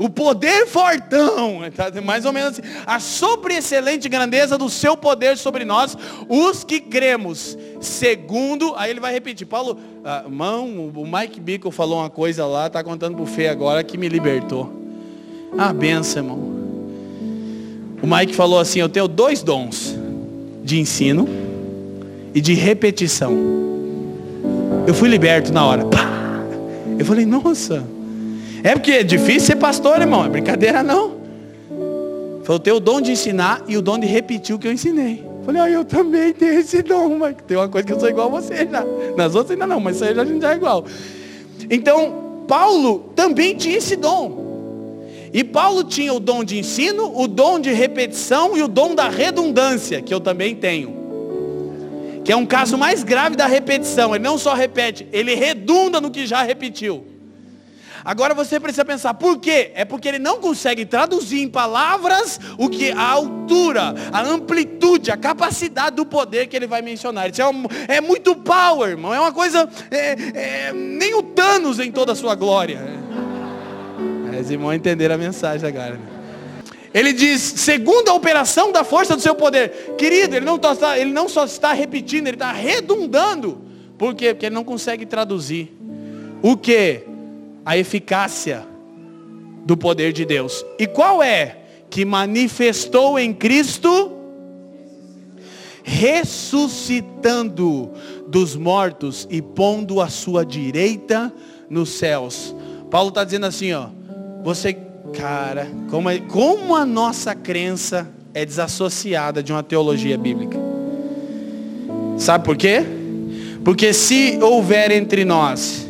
[0.00, 2.00] O poder fortão, tá?
[2.00, 5.94] mais ou menos assim, a sobre excelente grandeza do seu poder sobre nós,
[6.26, 11.98] os que cremos, segundo, aí ele vai repetir, Paulo, ah, mão, o Mike Bickle falou
[11.98, 14.72] uma coisa lá, está contando para o Fê agora que me libertou.
[15.58, 16.38] Ah, benção, irmão.
[18.02, 19.94] O Mike falou assim: Eu tenho dois dons
[20.64, 21.28] de ensino
[22.34, 23.36] e de repetição.
[24.86, 25.84] Eu fui liberto na hora.
[25.84, 26.08] Pá!
[26.98, 27.84] Eu falei: Nossa,
[28.62, 30.24] é porque é difícil ser pastor, irmão.
[30.24, 31.20] É brincadeira, não.
[32.44, 35.24] Falou: tenho o dom de ensinar e o dom de repetir o que eu ensinei.
[35.44, 37.42] Falei: Ah, eu também tenho esse dom, Mike.
[37.44, 38.84] Tem uma coisa que eu sou igual a você já.
[39.16, 40.84] Nas outras ainda não, mas isso aí a gente já é igual.
[41.70, 44.40] Então, Paulo também tinha esse dom.
[45.32, 49.08] E Paulo tinha o dom de ensino, o dom de repetição e o dom da
[49.08, 50.98] redundância, que eu também tenho.
[52.24, 54.14] Que é um caso mais grave da repetição.
[54.14, 57.04] Ele não só repete, ele redunda no que já repetiu.
[58.04, 59.72] Agora você precisa pensar, por quê?
[59.74, 65.16] É porque ele não consegue traduzir em palavras o que a altura, a amplitude, a
[65.16, 67.30] capacidade do poder que ele vai mencionar.
[67.30, 69.12] Isso é, é muito power, irmão.
[69.12, 69.68] É uma coisa.
[69.90, 72.80] É, é, nem o Thanos em toda a sua glória.
[74.40, 76.00] Os irmãos entenderam a mensagem agora.
[76.92, 79.94] Ele diz, segundo a operação da força do seu poder.
[79.96, 83.62] Querido, ele não, tá, ele não só está repetindo, ele está redundando.
[83.96, 84.32] Por quê?
[84.34, 85.72] Porque ele não consegue traduzir.
[86.42, 87.02] O que?
[87.70, 88.66] A eficácia
[89.64, 90.66] do poder de Deus.
[90.76, 91.58] E qual é?
[91.88, 94.10] Que manifestou em Cristo,
[95.84, 97.92] ressuscitando
[98.26, 101.32] dos mortos e pondo a sua direita
[101.68, 102.52] nos céus.
[102.90, 103.86] Paulo está dizendo assim, ó.
[104.42, 104.76] Você,
[105.16, 110.58] cara, como, é, como a nossa crença é desassociada de uma teologia bíblica.
[112.18, 112.84] Sabe por quê?
[113.64, 115.88] Porque se houver entre nós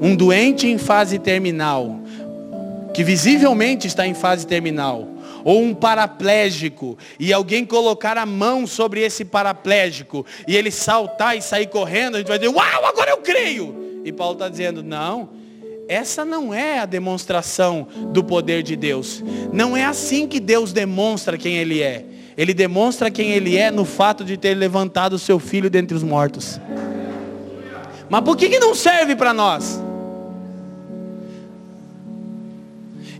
[0.00, 2.00] um doente em fase terminal,
[2.94, 5.06] que visivelmente está em fase terminal,
[5.44, 11.42] ou um paraplégico, e alguém colocar a mão sobre esse paraplégico, e ele saltar e
[11.42, 14.02] sair correndo, a gente vai dizer, uau, agora eu creio.
[14.04, 15.30] E Paulo está dizendo, não,
[15.88, 19.24] essa não é a demonstração do poder de Deus.
[19.52, 22.04] Não é assim que Deus demonstra quem Ele é.
[22.36, 26.02] Ele demonstra quem Ele é no fato de ter levantado o seu filho dentre os
[26.02, 26.60] mortos.
[28.10, 29.80] Mas por que, que não serve para nós?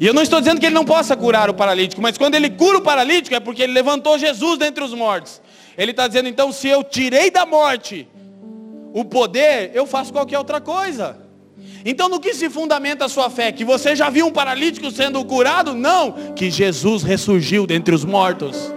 [0.00, 2.48] E eu não estou dizendo que ele não possa curar o paralítico, mas quando ele
[2.50, 5.40] cura o paralítico é porque ele levantou Jesus dentre os mortos.
[5.76, 8.08] Ele está dizendo então, se eu tirei da morte
[8.92, 11.16] o poder, eu faço qualquer outra coisa.
[11.84, 13.50] Então no que se fundamenta a sua fé?
[13.50, 15.74] Que você já viu um paralítico sendo curado?
[15.74, 18.72] Não, que Jesus ressurgiu dentre os mortos.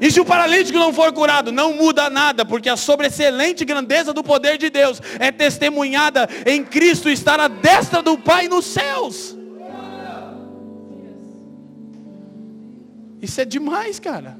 [0.00, 4.22] E se o paralítico não for curado, não muda nada, porque a sobreexcelente grandeza do
[4.22, 9.35] poder de Deus é testemunhada em Cristo estar à destra do Pai nos céus.
[13.26, 14.38] Isso é demais, cara.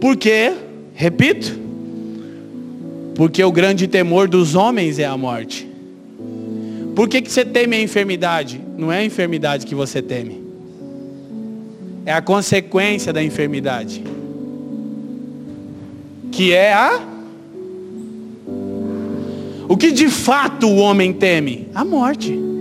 [0.00, 0.54] Por quê?
[0.94, 1.60] Repito.
[3.14, 5.68] Porque o grande temor dos homens é a morte.
[6.94, 8.58] Por que, que você teme a enfermidade?
[8.78, 10.42] Não é a enfermidade que você teme.
[12.06, 14.02] É a consequência da enfermidade.
[16.32, 17.02] Que é a.
[19.68, 21.68] O que de fato o homem teme?
[21.74, 22.55] A morte.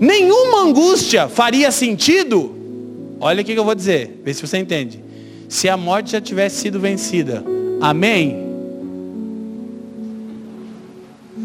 [0.00, 2.54] Nenhuma angústia faria sentido.
[3.20, 5.02] Olha o que eu vou dizer, vê se você entende.
[5.48, 7.44] Se a morte já tivesse sido vencida.
[7.80, 8.48] Amém?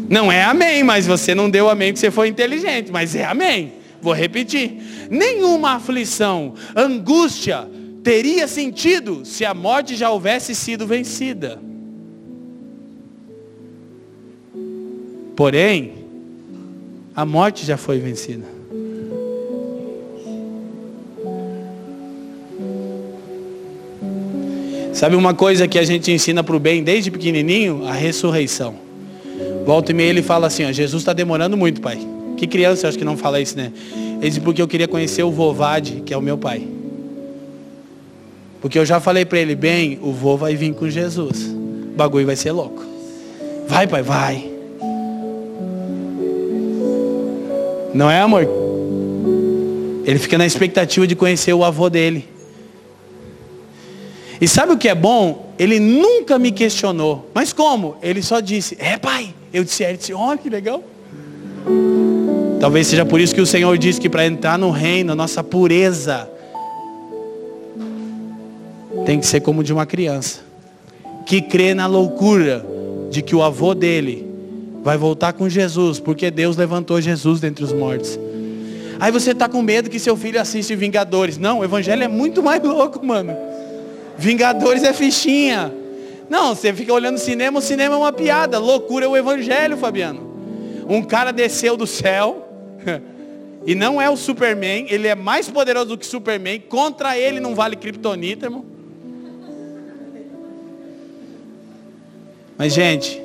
[0.08, 3.72] Não é amém, mas você não deu amém porque você foi inteligente, mas é amém.
[4.00, 5.08] Vou repetir.
[5.10, 7.66] Nenhuma aflição, angústia
[8.02, 11.58] teria sentido se a morte já houvesse sido vencida.
[15.34, 16.03] Porém,
[17.14, 18.44] a morte já foi vencida.
[24.92, 27.86] Sabe uma coisa que a gente ensina para o bem desde pequenininho?
[27.86, 28.74] A ressurreição.
[29.66, 31.98] Volta e meia ele fala assim, ó, Jesus está demorando muito, pai.
[32.36, 33.72] Que criança acho que não fala isso, né?
[34.20, 36.66] Ele diz porque eu queria conhecer o Vovade, que é o meu pai.
[38.60, 41.48] Porque eu já falei para ele, bem, o vô vai vir com Jesus.
[41.48, 42.82] O bagulho vai ser louco.
[43.68, 44.53] Vai, pai, vai.
[47.94, 48.46] Não é, amor?
[50.04, 52.28] Ele fica na expectativa de conhecer o avô dele.
[54.40, 55.54] E sabe o que é bom?
[55.58, 57.30] Ele nunca me questionou.
[57.32, 57.96] Mas como?
[58.02, 59.32] Ele só disse, é pai.
[59.52, 59.90] Eu disse, é.
[59.90, 60.82] Ele disse, olha que legal.
[62.58, 65.44] Talvez seja por isso que o Senhor diz que para entrar no reino, a nossa
[65.44, 66.28] pureza
[69.06, 70.40] tem que ser como de uma criança.
[71.24, 72.66] Que crê na loucura
[73.10, 74.33] de que o avô dele
[74.84, 78.18] vai voltar com Jesus, porque Deus levantou Jesus dentre os mortos.
[79.00, 81.38] Aí você está com medo que seu filho assiste Vingadores.
[81.38, 83.34] Não, o evangelho é muito mais louco, mano.
[84.18, 85.72] Vingadores é fichinha.
[86.28, 88.58] Não, você fica olhando cinema, o cinema é uma piada.
[88.58, 90.20] Loucura é o evangelho, Fabiano.
[90.86, 92.46] Um cara desceu do céu.
[93.66, 96.60] E não é o Superman, ele é mais poderoso do que Superman.
[96.60, 98.62] Contra ele não vale criptonita, irmão.
[102.58, 103.23] Mas, gente,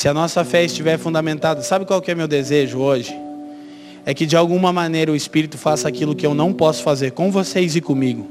[0.00, 3.14] se a nossa fé estiver fundamentada, sabe qual que é meu desejo hoje?
[4.06, 7.30] É que de alguma maneira o Espírito faça aquilo que eu não posso fazer com
[7.30, 8.26] vocês e comigo.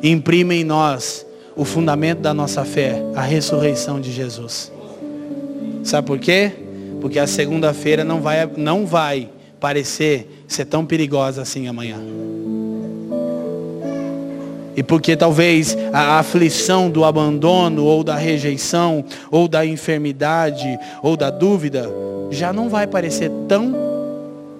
[0.00, 4.70] Imprima em nós o fundamento da nossa fé, a ressurreição de Jesus.
[5.82, 6.52] Sabe por quê?
[7.00, 11.98] Porque a segunda-feira não vai, não vai parecer ser tão perigosa assim amanhã.
[14.76, 21.30] E porque talvez a aflição do abandono, ou da rejeição, ou da enfermidade, ou da
[21.30, 21.90] dúvida,
[22.30, 23.74] já não vai parecer tão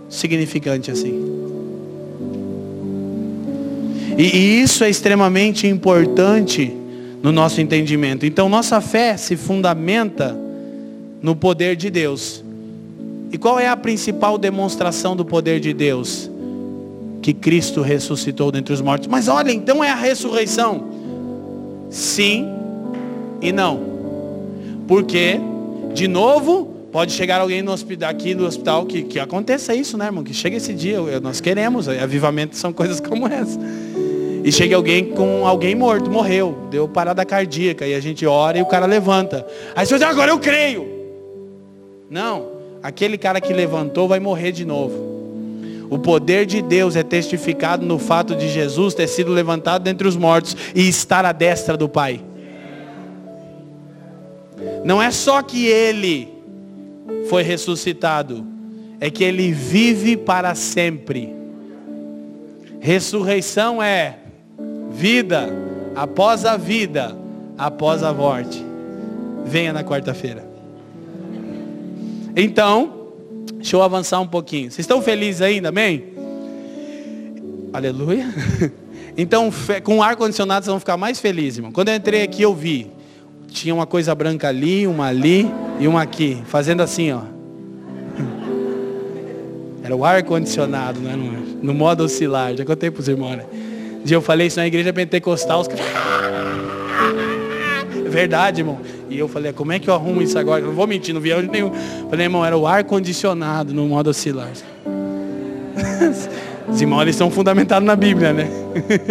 [0.08, 1.36] significante assim.
[4.16, 6.72] E, e isso é extremamente importante
[7.22, 8.24] no nosso entendimento.
[8.24, 10.34] Então nossa fé se fundamenta
[11.20, 12.42] no poder de Deus.
[13.30, 16.30] E qual é a principal demonstração do poder de Deus?
[17.26, 19.08] Que Cristo ressuscitou dentre os mortos.
[19.08, 20.84] Mas olha, então é a ressurreição?
[21.90, 22.48] Sim
[23.42, 23.80] e não.
[24.86, 25.40] Porque,
[25.92, 30.06] de novo, pode chegar alguém no hospital, aqui no hospital que, que aconteça isso, né,
[30.06, 30.22] irmão?
[30.22, 33.58] Que chega esse dia, nós queremos, avivamento são coisas como essa.
[34.44, 38.62] E chega alguém com alguém morto, morreu, deu parada cardíaca, e a gente ora e
[38.62, 39.44] o cara levanta.
[39.74, 40.86] Aí você diz, agora eu creio.
[42.08, 45.15] Não, aquele cara que levantou vai morrer de novo.
[45.88, 50.16] O poder de Deus é testificado no fato de Jesus ter sido levantado dentre os
[50.16, 52.20] mortos e estar à destra do Pai.
[54.84, 56.28] Não é só que ele
[57.28, 58.46] foi ressuscitado,
[59.00, 61.34] é que ele vive para sempre.
[62.80, 64.18] Ressurreição é
[64.90, 65.48] vida
[65.94, 67.16] após a vida,
[67.56, 68.64] após a morte.
[69.44, 70.44] Venha na quarta-feira.
[72.34, 72.95] Então,
[73.54, 74.70] Deixa eu avançar um pouquinho.
[74.70, 76.04] Vocês estão felizes ainda, amém?
[77.72, 78.26] Aleluia.
[79.18, 79.50] Então,
[79.82, 81.72] com ar condicionado, vocês vão ficar mais felizes, irmão.
[81.72, 82.90] Quando eu entrei aqui, eu vi.
[83.48, 86.42] Tinha uma coisa branca ali, uma ali e uma aqui.
[86.44, 87.22] Fazendo assim, ó.
[89.82, 91.16] Era o ar condicionado, né?
[91.62, 92.54] No, modo oscilar.
[92.54, 93.46] Já contei para os irmãos, né?
[94.02, 95.62] Um dia eu falei isso na igreja pentecostal.
[95.62, 95.86] Os caras...
[98.10, 98.78] verdade, irmão.
[99.16, 100.60] E eu falei, como é que eu arrumo isso agora?
[100.60, 101.72] Eu não vou mentir, não vi onde nenhum.
[102.10, 104.50] Falei, irmão, era o ar-condicionado no modo oscilar.
[106.68, 108.46] Os irmãos eles são fundamentados na Bíblia, né?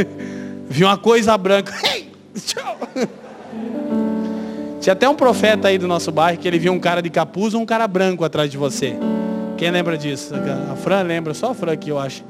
[0.70, 1.74] Vi uma coisa branca.
[2.38, 2.78] Tchau.
[4.80, 7.56] Tinha até um profeta aí do nosso bairro que ele viu um cara de capuz
[7.56, 8.95] ou um cara branco atrás de você.
[9.58, 10.36] Quem lembra disso?
[10.72, 12.24] A Fran lembra, só a Fran aqui, eu acho.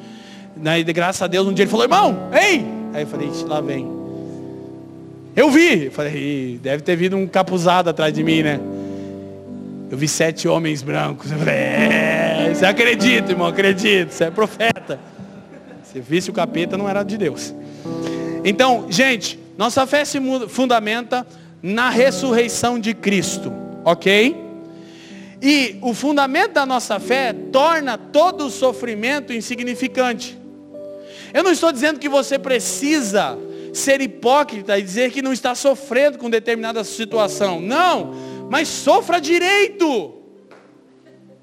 [0.55, 2.65] Daí, graças a Deus, um dia ele falou, irmão, ei!
[2.93, 4.04] Aí eu falei, lá vem.
[5.35, 5.85] Eu vi!
[5.85, 8.59] Eu falei, deve ter vindo um capuzado atrás de mim, né?
[9.91, 11.29] Eu vi sete homens brancos.
[11.29, 14.97] Eu falei, é, você acredita, irmão, acredita, você é profeta.
[15.83, 17.53] Se visse o capeta, não era de Deus.
[18.45, 21.27] Então, gente, nossa fé se fundamenta
[21.61, 23.51] na ressurreição de Cristo,
[23.83, 24.35] ok?
[25.41, 30.37] E o fundamento da nossa fé torna todo o sofrimento insignificante.
[31.33, 33.37] Eu não estou dizendo que você precisa
[33.77, 37.59] ser hipócrita e dizer que não está sofrendo com determinada situação.
[37.59, 38.13] Não,
[38.49, 40.13] mas sofra direito.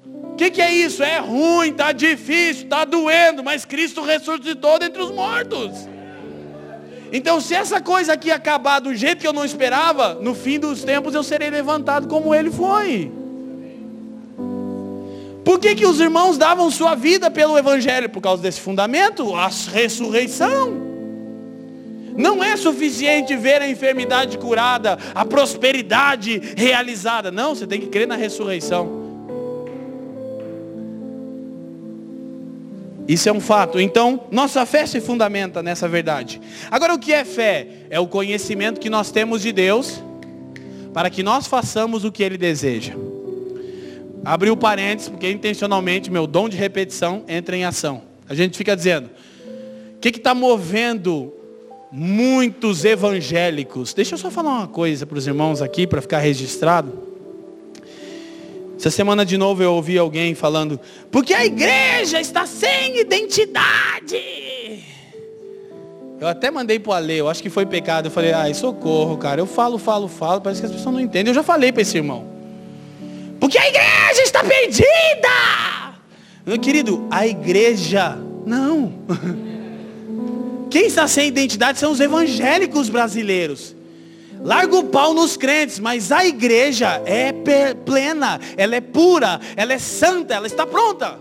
[0.05, 1.03] O que, que, é isso?
[1.03, 5.87] É ruim, está difícil, está doendo, mas Cristo ressuscitou dentre os mortos.
[7.11, 10.83] Então, se essa coisa aqui acabar do jeito que eu não esperava, no fim dos
[10.83, 13.11] tempos eu serei levantado como ele foi.
[15.45, 18.09] Por que, que os irmãos davam sua vida pelo Evangelho?
[18.09, 20.92] Por causa desse fundamento, a ressurreição.
[22.15, 27.31] Não é suficiente ver a enfermidade curada, a prosperidade realizada.
[27.31, 29.03] Não, você tem que crer na ressurreição.
[33.07, 33.79] Isso é um fato.
[33.79, 36.39] Então, nossa fé se fundamenta nessa verdade.
[36.71, 37.67] Agora, o que é fé?
[37.89, 40.01] É o conhecimento que nós temos de Deus
[40.93, 42.93] para que nós façamos o que Ele deseja.
[44.23, 48.03] Abriu parênteses, porque intencionalmente meu dom de repetição entra em ação.
[48.29, 49.09] A gente fica dizendo,
[49.95, 51.33] o que está movendo
[51.95, 53.93] muitos evangélicos?
[53.93, 56.91] Deixa eu só falar uma coisa para os irmãos aqui, para ficar registrado.
[58.75, 60.79] Essa semana de novo eu ouvi alguém falando,
[61.11, 64.19] porque a igreja está sem identidade.
[66.19, 68.07] Eu até mandei para o Ale, eu acho que foi pecado.
[68.07, 69.39] Eu falei, ai, socorro, cara.
[69.39, 71.29] Eu falo, falo, falo, parece que as pessoas não entendem.
[71.29, 72.25] Eu já falei para esse irmão.
[73.39, 75.29] Porque a igreja está perdida.
[76.45, 78.93] Meu querido, a igreja, não.
[80.73, 83.75] Quem está sem identidade são os evangélicos brasileiros.
[84.41, 87.31] Larga o pau nos crentes, mas a igreja é
[87.85, 91.19] plena, ela é pura, ela é santa, ela está pronta.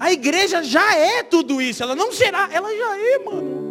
[0.00, 3.64] A igreja já é tudo isso, ela não será, ela já é, mano.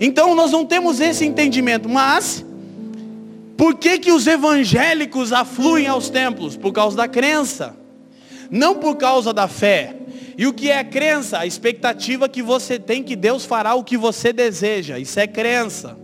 [0.00, 2.42] Então nós não temos esse entendimento, mas
[3.54, 6.56] por que que os evangélicos afluem aos templos?
[6.56, 7.76] Por causa da crença,
[8.50, 10.05] não por causa da fé.
[10.38, 11.38] E o que é crença?
[11.38, 14.98] A expectativa que você tem que Deus fará o que você deseja.
[14.98, 15.98] Isso é crença.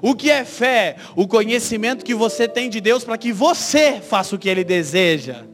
[0.00, 0.96] O que é fé?
[1.16, 5.44] O conhecimento que você tem de Deus para que você faça o que Ele deseja.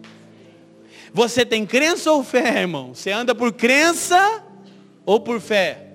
[1.14, 2.94] Você tem crença ou fé, irmão?
[2.94, 4.42] Você anda por crença
[5.07, 5.92] ou por fé?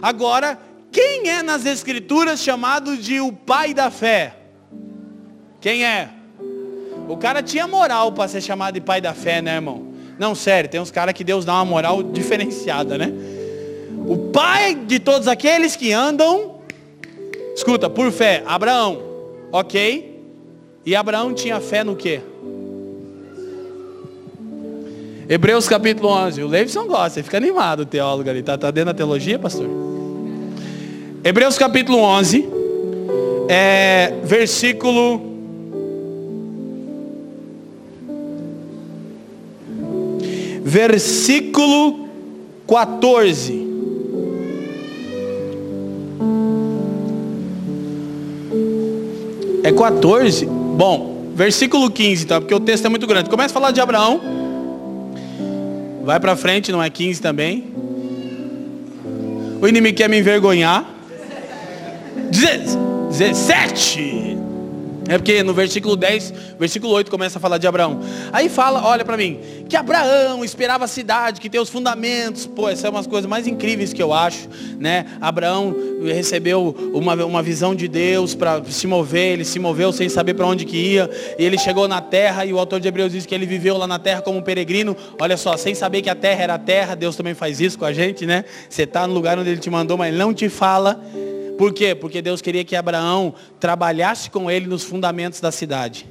[0.00, 0.58] Agora,
[0.92, 4.36] quem é nas Escrituras chamado de o pai da fé?
[5.60, 6.10] Quem é?
[7.08, 9.93] O cara tinha moral para ser chamado de pai da fé, né, irmão?
[10.18, 13.12] Não, sério, tem uns caras que Deus dá uma moral diferenciada, né?
[14.06, 16.56] O pai de todos aqueles que andam,
[17.54, 19.02] escuta, por fé, Abraão,
[19.50, 20.22] ok?
[20.84, 22.20] E Abraão tinha fé no quê?
[25.26, 26.42] Hebreus capítulo 11.
[26.42, 28.42] O Leivson gosta, ele fica animado o teólogo ali.
[28.42, 29.66] Tá, tá dentro da teologia, pastor?
[31.24, 32.46] Hebreus capítulo 11,
[33.48, 35.33] é, versículo
[40.64, 42.08] versículo
[42.66, 43.62] 14.
[49.62, 50.46] É 14?
[50.46, 52.40] Bom, versículo 15, tá?
[52.40, 53.28] Porque o texto é muito grande.
[53.28, 54.20] Começa a falar de Abraão.
[56.02, 57.64] Vai para frente, não é 15 também.
[59.60, 60.86] O inimigo quer me envergonhar.
[62.30, 64.38] 17.
[65.06, 68.00] É porque no versículo 10, versículo 8 começa a falar de Abraão.
[68.32, 69.38] Aí fala, olha para mim,
[69.68, 72.46] que Abraão esperava a cidade, que tem os fundamentos.
[72.46, 74.48] Pô, são umas coisas mais incríveis que eu acho,
[74.78, 75.04] né?
[75.20, 80.34] Abraão recebeu uma, uma visão de Deus para se mover, ele se moveu sem saber
[80.34, 83.26] para onde que ia, e ele chegou na terra, e o autor de Hebreus diz
[83.26, 84.96] que ele viveu lá na terra como um peregrino.
[85.20, 87.84] Olha só, sem saber que a terra era a terra, Deus também faz isso com
[87.84, 88.44] a gente, né?
[88.70, 90.98] Você está no lugar onde ele te mandou, mas não te fala
[91.56, 91.94] por quê?
[91.94, 96.06] Porque Deus queria que Abraão trabalhasse com ele nos fundamentos da cidade.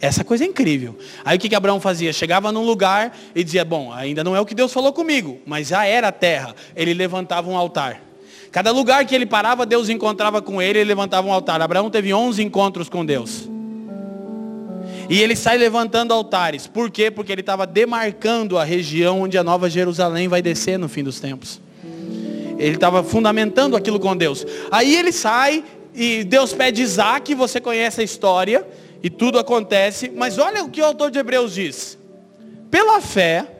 [0.00, 0.96] Essa coisa é incrível.
[1.24, 2.12] Aí o que, que Abraão fazia?
[2.12, 5.68] Chegava num lugar e dizia, bom, ainda não é o que Deus falou comigo, mas
[5.68, 6.54] já era a terra.
[6.74, 8.02] Ele levantava um altar.
[8.52, 11.60] Cada lugar que ele parava, Deus encontrava com ele e levantava um altar.
[11.60, 13.48] Abraão teve 11 encontros com Deus.
[15.08, 16.66] E ele sai levantando altares.
[16.66, 17.10] Por quê?
[17.10, 21.20] Porque ele estava demarcando a região onde a Nova Jerusalém vai descer no fim dos
[21.20, 21.60] tempos.
[22.58, 24.46] Ele estava fundamentando aquilo com Deus.
[24.70, 28.66] Aí ele sai e Deus pede Isaac, você conhece a história,
[29.02, 30.10] e tudo acontece.
[30.14, 31.98] Mas olha o que o autor de Hebreus diz.
[32.70, 33.56] Pela fé,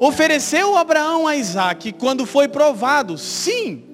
[0.00, 3.18] Ofereceu Abraão a Isaac quando foi provado.
[3.18, 3.84] Sim.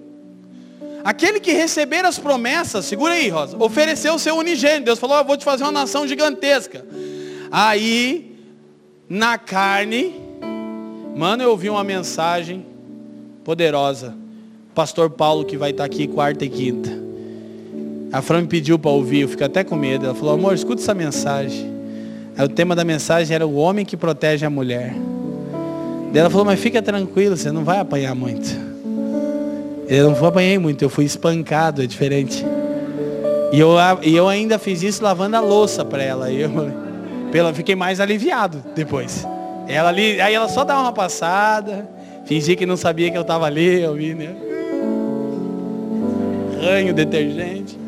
[1.02, 4.84] Aquele que receber as promessas, segura aí, Rosa, ofereceu o seu unigênito.
[4.84, 6.86] Deus falou, eu vou te fazer uma nação gigantesca.
[7.50, 8.38] Aí,
[9.09, 10.14] na carne,
[11.16, 12.64] mano, eu ouvi uma mensagem
[13.47, 14.12] poderosa.
[14.74, 16.90] Pastor Paulo, que vai estar aqui quarta e quinta.
[18.12, 20.05] A Fran me pediu para ouvir, eu fico até com medo.
[20.05, 21.72] Ela falou, amor, escuta essa mensagem.
[22.36, 24.97] Aí, o tema da mensagem era o homem que protege a mulher.
[26.12, 28.51] Ela falou, mas fica tranquilo, você não vai apanhar muito.
[29.88, 32.44] Eu não apanhei muito, eu fui espancado, é diferente.
[33.53, 36.32] E eu, e eu ainda fiz isso lavando a louça para ela.
[36.32, 36.51] Eu
[37.30, 39.24] pela, fiquei mais aliviado depois.
[39.68, 41.88] Ela ali, aí ela só dava uma passada,
[42.27, 44.35] fingia que não sabia que eu estava ali, eu vi, né?
[46.61, 47.79] Ranho, detergente.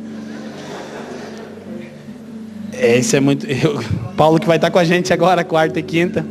[2.72, 3.47] Esse é muito.
[3.47, 3.82] Eu,
[4.16, 6.24] Paulo que vai estar com a gente agora, quarta e quinta.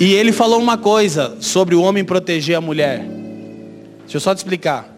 [0.00, 2.98] E ele falou uma coisa sobre o homem proteger a mulher.
[4.00, 4.92] Deixa eu só te explicar.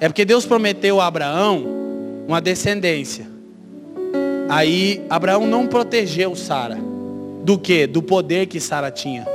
[0.00, 1.64] É porque Deus prometeu a Abraão
[2.26, 3.26] uma descendência.
[4.48, 6.78] Aí Abraão não protegeu Sara.
[7.44, 7.86] Do que?
[7.86, 9.26] Do poder que Sara tinha.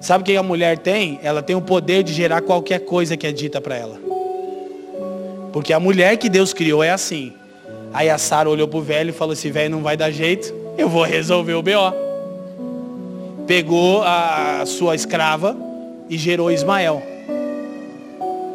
[0.00, 1.20] Sabe o que a mulher tem?
[1.22, 3.98] Ela tem o poder de gerar qualquer coisa que é dita para ela.
[5.52, 7.32] Porque a mulher que Deus criou é assim.
[7.92, 10.88] Aí a Sara olhou pro velho e falou: esse velho não vai dar jeito, eu
[10.88, 12.10] vou resolver o BO
[13.50, 15.56] pegou a sua escrava
[16.08, 17.02] e gerou Ismael.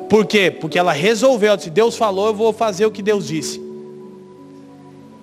[0.09, 0.49] Por quê?
[0.49, 3.61] Porque ela resolveu, disse, Deus falou, eu vou fazer o que Deus disse.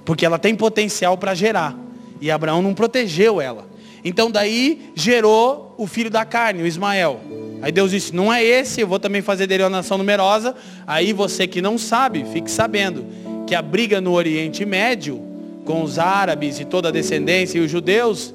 [0.05, 1.75] Porque ela tem potencial para gerar.
[2.21, 3.65] E Abraão não protegeu ela.
[4.05, 7.21] Então daí gerou o filho da carne, o Ismael.
[7.63, 10.55] Aí Deus disse, não é esse, eu vou também fazer dele uma nação numerosa.
[10.87, 13.07] Aí você que não sabe, fique sabendo
[13.47, 15.23] que a briga no Oriente Médio,
[15.65, 18.35] com os árabes e toda a descendência e os judeus,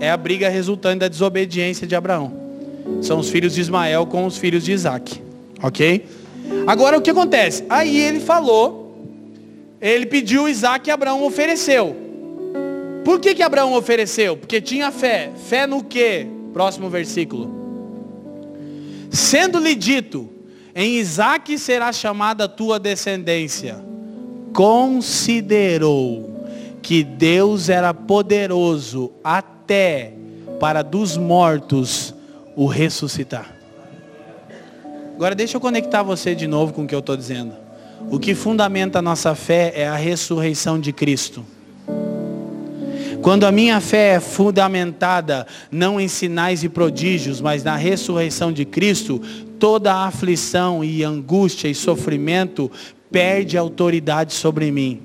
[0.00, 2.32] é a briga resultante da desobediência de Abraão.
[3.00, 5.22] São os filhos de Ismael com os filhos de Isaac.
[5.62, 6.04] Ok?
[6.66, 7.64] Agora o que acontece?
[7.70, 8.98] Aí ele falou,
[9.80, 12.03] ele pediu Isaac e Abraão ofereceu.
[13.04, 14.36] Por que, que Abraão ofereceu?
[14.36, 15.30] Porque tinha fé.
[15.48, 16.26] Fé no que?
[16.52, 17.52] Próximo versículo.
[19.10, 20.28] Sendo-lhe dito,
[20.74, 23.76] em Isaac será chamada tua descendência.
[24.54, 26.34] Considerou
[26.82, 30.14] que Deus era poderoso até
[30.58, 32.14] para dos mortos
[32.56, 33.54] o ressuscitar.
[35.14, 37.54] Agora deixa eu conectar você de novo com o que eu estou dizendo.
[38.10, 41.44] O que fundamenta a nossa fé é a ressurreição de Cristo.
[43.24, 48.66] Quando a minha fé é fundamentada não em sinais e prodígios, mas na ressurreição de
[48.66, 49.18] Cristo,
[49.58, 52.70] toda a aflição e angústia e sofrimento
[53.10, 55.00] perde autoridade sobre mim.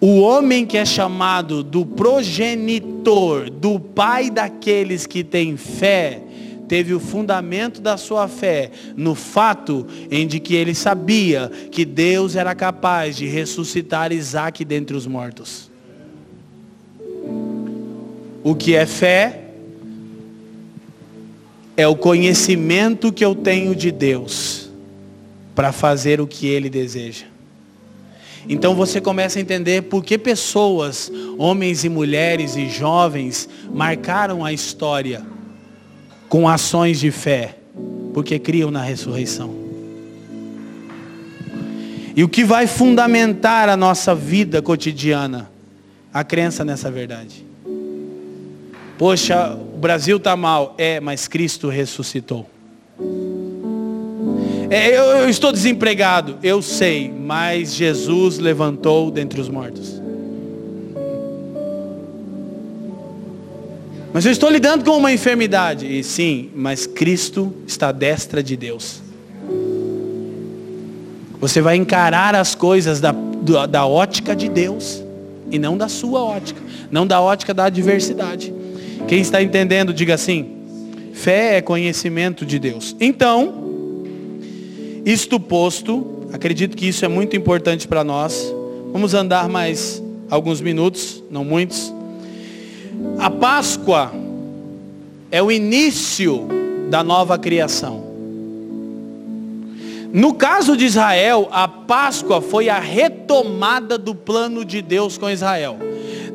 [0.00, 6.20] O homem que é chamado do progenitor, do pai daqueles que têm fé,
[6.66, 12.34] teve o fundamento da sua fé no fato em de que ele sabia que Deus
[12.34, 15.69] era capaz de ressuscitar Isaac dentre os mortos.
[18.42, 19.44] O que é fé?
[21.76, 24.70] É o conhecimento que eu tenho de Deus
[25.54, 27.26] para fazer o que ele deseja.
[28.48, 34.52] Então você começa a entender por que pessoas, homens e mulheres e jovens, marcaram a
[34.52, 35.22] história
[36.28, 37.56] com ações de fé,
[38.14, 39.54] porque criam na ressurreição.
[42.16, 45.50] E o que vai fundamentar a nossa vida cotidiana?
[46.12, 47.49] A crença nessa verdade.
[49.00, 50.74] Poxa, o Brasil está mal.
[50.76, 52.46] É, mas Cristo ressuscitou.
[54.68, 59.98] É, eu, eu estou desempregado, eu sei, mas Jesus levantou dentre os mortos.
[64.12, 65.86] Mas eu estou lidando com uma enfermidade.
[65.86, 69.00] E sim, mas Cristo está à destra de Deus.
[71.40, 73.12] Você vai encarar as coisas da,
[73.66, 75.02] da ótica de Deus.
[75.50, 76.60] E não da sua ótica.
[76.90, 78.60] Não da ótica da adversidade.
[79.08, 80.56] Quem está entendendo, diga assim.
[81.12, 82.96] Fé é conhecimento de Deus.
[83.00, 83.54] Então,
[85.04, 88.54] isto posto, acredito que isso é muito importante para nós.
[88.92, 91.92] Vamos andar mais alguns minutos, não muitos.
[93.18, 94.12] A Páscoa
[95.30, 96.46] é o início
[96.88, 98.10] da nova criação.
[100.12, 105.78] No caso de Israel, a Páscoa foi a retomada do plano de Deus com Israel.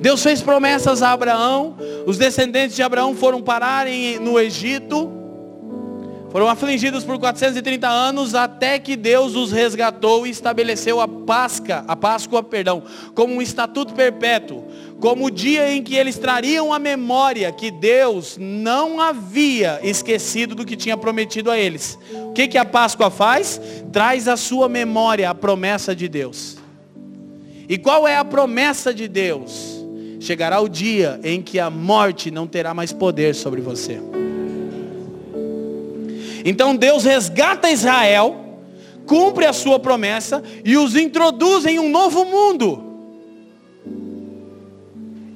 [0.06, 1.76] Deus fez promessas a Abraão,
[2.06, 3.88] os descendentes de Abraão foram parar
[4.22, 5.12] no Egito,
[6.30, 11.96] foram afligidos por 430 anos até que Deus os resgatou e estabeleceu a Páscoa, a
[11.96, 12.84] Páscoa, perdão,
[13.16, 14.64] como um estatuto perpétuo,
[15.00, 20.66] como o dia em que eles trariam a memória que Deus não havia esquecido do
[20.66, 21.98] que tinha prometido a eles.
[22.14, 23.60] O que, que a Páscoa faz?
[23.92, 26.58] Traz à sua memória a promessa de Deus.
[27.68, 29.75] E qual é a promessa de Deus?
[30.26, 34.02] Chegará o dia em que a morte não terá mais poder sobre você.
[36.44, 38.36] Então Deus resgata Israel,
[39.06, 42.84] cumpre a sua promessa e os introduz em um novo mundo.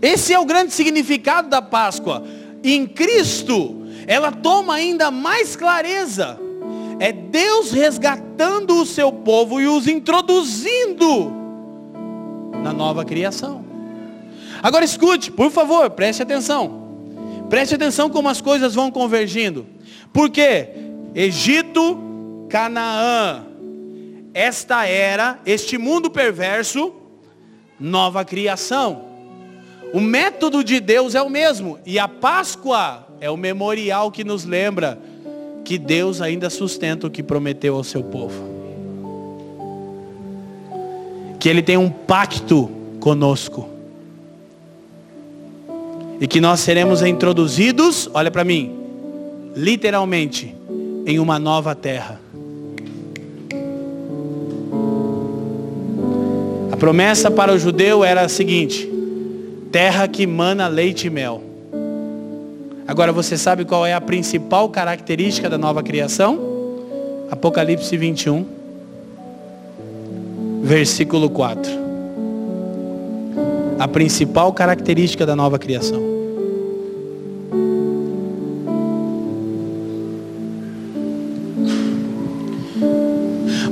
[0.02, 2.24] Esse é o grande significado da Páscoa.
[2.64, 6.40] Em Cristo, ela toma ainda mais clareza.
[7.00, 11.32] É Deus resgatando o seu povo e os introduzindo
[12.64, 13.69] na nova criação.
[14.62, 16.88] Agora escute, por favor, preste atenção.
[17.50, 19.66] Preste atenção como as coisas vão convergindo.
[20.14, 20.70] Porque
[21.16, 23.44] Egito, Canaã,
[24.34, 26.94] esta era, este mundo perverso,
[27.80, 29.06] nova criação.
[29.94, 31.80] O método de Deus é o mesmo.
[31.86, 35.00] E a Páscoa é o memorial que nos lembra
[35.66, 38.44] que Deus ainda sustenta o que prometeu ao seu povo.
[41.40, 43.79] Que Ele tem um pacto conosco.
[46.20, 48.76] E que nós seremos introduzidos, olha para mim,
[49.56, 50.54] literalmente,
[51.06, 52.20] em uma nova terra.
[56.72, 58.90] A promessa para o judeu era a seguinte:
[59.72, 61.42] terra que mana leite e mel.
[62.88, 66.40] Agora você sabe qual é a principal característica da nova criação?
[67.30, 68.46] Apocalipse 21,
[70.64, 71.89] versículo 4.
[73.80, 76.00] A principal característica da nova criação.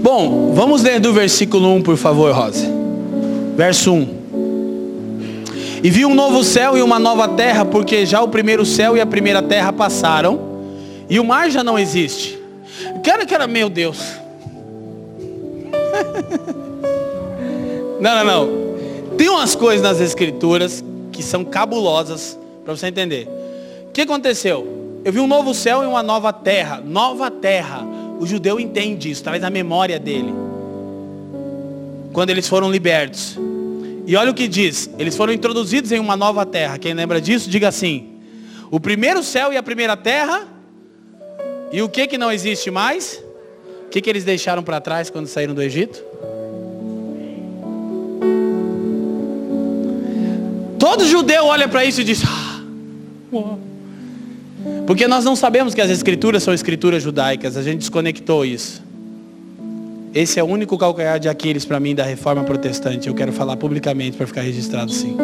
[0.02, 2.66] Bom, vamos ler do versículo 1, por favor, Rosa.
[3.58, 4.16] Verso 1.
[5.84, 9.02] E vi um novo céu e uma nova terra, porque já o primeiro céu e
[9.02, 10.40] a primeira terra passaram,
[11.10, 12.40] e o mar já não existe.
[13.04, 14.00] Cara, cara, meu Deus.
[18.00, 18.67] não, não, não.
[19.18, 23.28] Tem umas coisas nas escrituras que são cabulosas para você entender.
[23.90, 25.02] O que aconteceu?
[25.04, 26.80] Eu vi um novo céu e uma nova terra.
[26.86, 27.84] Nova terra.
[28.20, 30.34] O judeu entende isso, traz a memória dele.
[32.14, 33.38] Quando eles foram libertos.
[34.06, 36.78] E olha o que diz: eles foram introduzidos em uma nova terra.
[36.78, 38.20] Quem lembra disso, diga assim:
[38.70, 40.48] o primeiro céu e a primeira terra.
[41.72, 43.24] E o que que não existe mais?
[43.86, 46.07] O que que eles deixaram para trás quando saíram do Egito?
[50.80, 52.62] Todo judeu olha para isso e diz: ah,
[54.86, 58.82] porque nós não sabemos que as escrituras são escrituras judaicas, a gente desconectou isso.
[60.14, 63.08] Esse é o único calcanhar de Aquiles para mim da reforma protestante.
[63.08, 65.16] Eu quero falar publicamente para ficar registrado sim.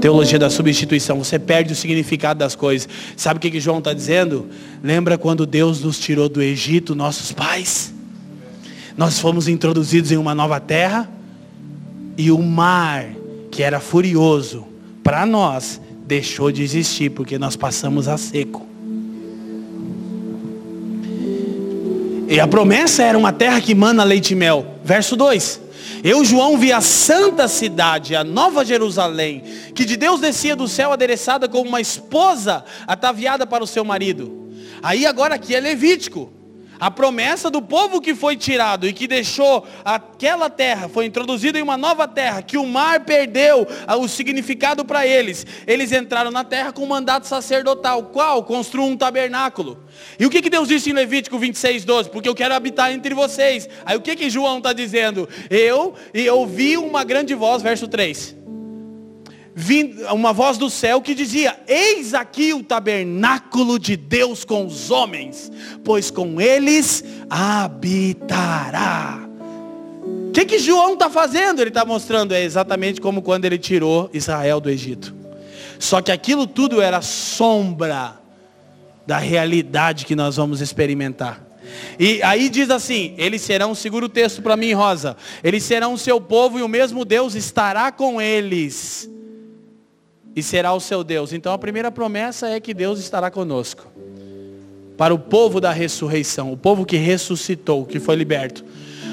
[0.00, 1.18] Teologia da substituição.
[1.18, 2.88] Você perde o significado das coisas.
[3.16, 4.48] Sabe o que, que João está dizendo?
[4.82, 7.94] Lembra quando Deus nos tirou do Egito, nossos pais?
[8.96, 11.08] Nós fomos introduzidos em uma nova terra.
[12.16, 13.06] E o mar,
[13.54, 14.66] que era furioso,
[15.04, 18.66] para nós, deixou de existir, porque nós passamos a seco.
[22.28, 24.66] E a promessa era uma terra que mana leite e mel.
[24.82, 25.60] Verso 2.
[26.02, 30.90] Eu, João, vi a santa cidade, a nova Jerusalém, que de Deus descia do céu
[30.92, 34.50] adereçada como uma esposa ataviada para o seu marido.
[34.82, 36.32] Aí agora aqui é Levítico.
[36.78, 41.62] A promessa do povo que foi tirado e que deixou aquela terra, foi introduzido em
[41.62, 43.66] uma nova terra, que o mar perdeu
[43.98, 45.46] o significado para eles.
[45.66, 48.04] Eles entraram na terra com um mandato sacerdotal.
[48.04, 48.42] Qual?
[48.44, 49.84] Construam um tabernáculo.
[50.18, 52.10] E o que, que Deus disse em Levítico 26, 12?
[52.10, 53.68] Porque eu quero habitar entre vocês.
[53.84, 55.28] Aí o que, que João está dizendo?
[55.48, 58.43] Eu, e ouvi uma grande voz, verso 3
[60.12, 65.50] uma voz do céu que dizia: Eis aqui o tabernáculo de Deus com os homens,
[65.84, 69.20] pois com eles habitará.
[70.28, 71.60] O que, que João está fazendo?
[71.60, 75.14] Ele está mostrando, é exatamente como quando ele tirou Israel do Egito.
[75.78, 78.18] Só que aquilo tudo era sombra
[79.06, 81.40] da realidade que nós vamos experimentar.
[81.96, 85.16] E aí diz assim: eles serão, segura o texto para mim, Rosa.
[85.44, 89.13] Eles serão o seu povo e o mesmo Deus estará com eles
[90.34, 91.32] e será o seu Deus.
[91.32, 93.86] Então a primeira promessa é que Deus estará conosco.
[94.96, 98.64] para o povo da ressurreição, o povo que ressuscitou, que foi liberto.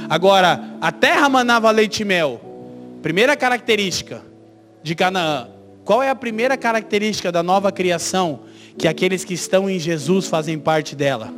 [0.07, 2.39] Agora, a terra manava leite e mel.
[3.01, 4.21] Primeira característica
[4.83, 5.47] de Canaã.
[5.83, 8.41] Qual é a primeira característica da nova criação
[8.77, 11.33] que aqueles que estão em Jesus fazem parte dela?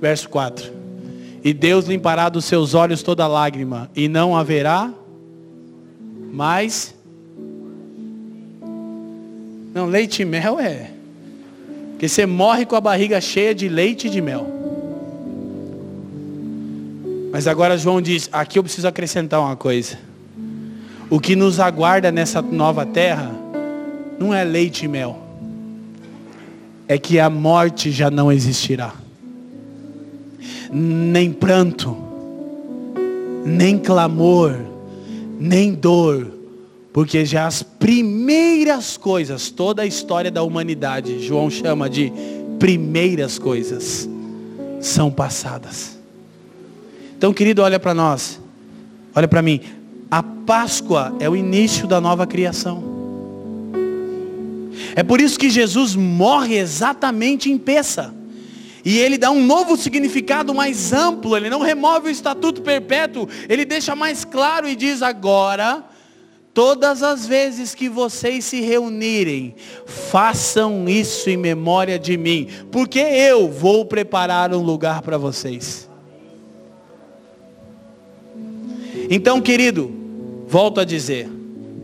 [0.00, 0.72] Verso 4.
[1.42, 4.92] E Deus limpará dos seus olhos toda lágrima, e não haverá
[6.32, 6.93] mais.
[9.74, 10.92] Não, leite e mel é.
[11.90, 14.46] Porque você morre com a barriga cheia de leite e de mel.
[17.32, 19.98] Mas agora João diz, aqui eu preciso acrescentar uma coisa.
[21.10, 23.32] O que nos aguarda nessa nova terra
[24.16, 25.18] não é leite e mel.
[26.86, 28.94] É que a morte já não existirá.
[30.70, 31.96] Nem pranto,
[33.44, 34.54] nem clamor,
[35.40, 36.33] nem dor,
[36.94, 42.12] porque já as primeiras coisas, toda a história da humanidade, João chama de
[42.60, 44.08] primeiras coisas,
[44.80, 45.98] são passadas.
[47.18, 48.40] Então, querido, olha para nós,
[49.12, 49.60] olha para mim.
[50.08, 52.84] A Páscoa é o início da nova criação.
[54.94, 58.14] É por isso que Jesus morre exatamente em peça.
[58.84, 63.64] E ele dá um novo significado mais amplo, ele não remove o estatuto perpétuo, ele
[63.64, 65.82] deixa mais claro e diz agora,
[66.54, 73.50] todas as vezes que vocês se reunirem, façam isso em memória de mim, porque eu
[73.50, 75.90] vou preparar um lugar para vocês.
[79.10, 79.92] Então, querido,
[80.46, 81.28] volto a dizer,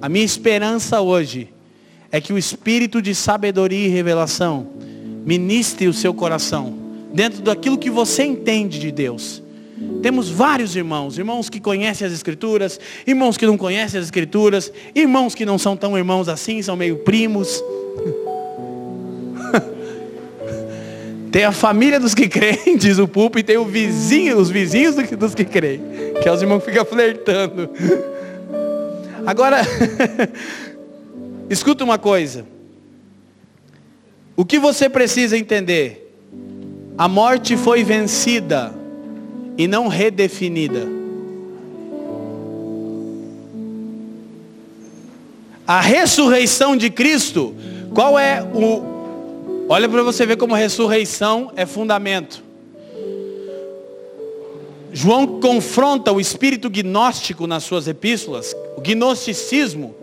[0.01, 1.53] a minha esperança hoje
[2.13, 4.69] é que o espírito de sabedoria e revelação
[5.27, 6.75] ministre o seu coração
[7.13, 9.43] dentro daquilo que você entende de Deus.
[10.03, 15.35] Temos vários irmãos, irmãos que conhecem as escrituras, irmãos que não conhecem as escrituras, irmãos
[15.35, 17.63] que não são tão irmãos assim, são meio primos.
[21.33, 24.97] tem a família dos que creem, diz o pulpo, e tem o vizinho, os vizinhos
[24.97, 25.81] dos que creem,
[26.23, 27.71] que é os irmãos que ficam flertando.
[29.27, 29.61] Agora,
[31.51, 32.47] Escuta uma coisa.
[34.37, 36.15] O que você precisa entender?
[36.97, 38.73] A morte foi vencida
[39.61, 40.89] e não redefinida.
[45.67, 47.55] A ressurreição de Cristo,
[47.95, 49.67] qual é o.
[49.69, 52.43] Olha para você ver como ressurreição é fundamento.
[54.95, 59.95] João confronta o espírito gnóstico nas suas epístolas, o gnosticismo,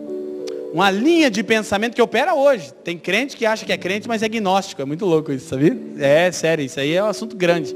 [0.72, 2.72] uma linha de pensamento que opera hoje.
[2.84, 4.80] Tem crente que acha que é crente, mas é gnóstico.
[4.80, 5.76] É muito louco isso, sabia?
[5.98, 7.74] É sério, isso aí é um assunto grande.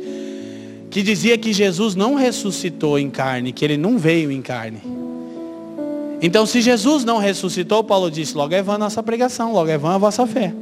[0.93, 4.83] Que dizia que Jesus não ressuscitou em carne, que ele não veio em carne.
[6.21, 9.79] Então, se Jesus não ressuscitou, Paulo disse, logo é vã a nossa pregação, logo é
[9.79, 10.53] vã a vossa fé.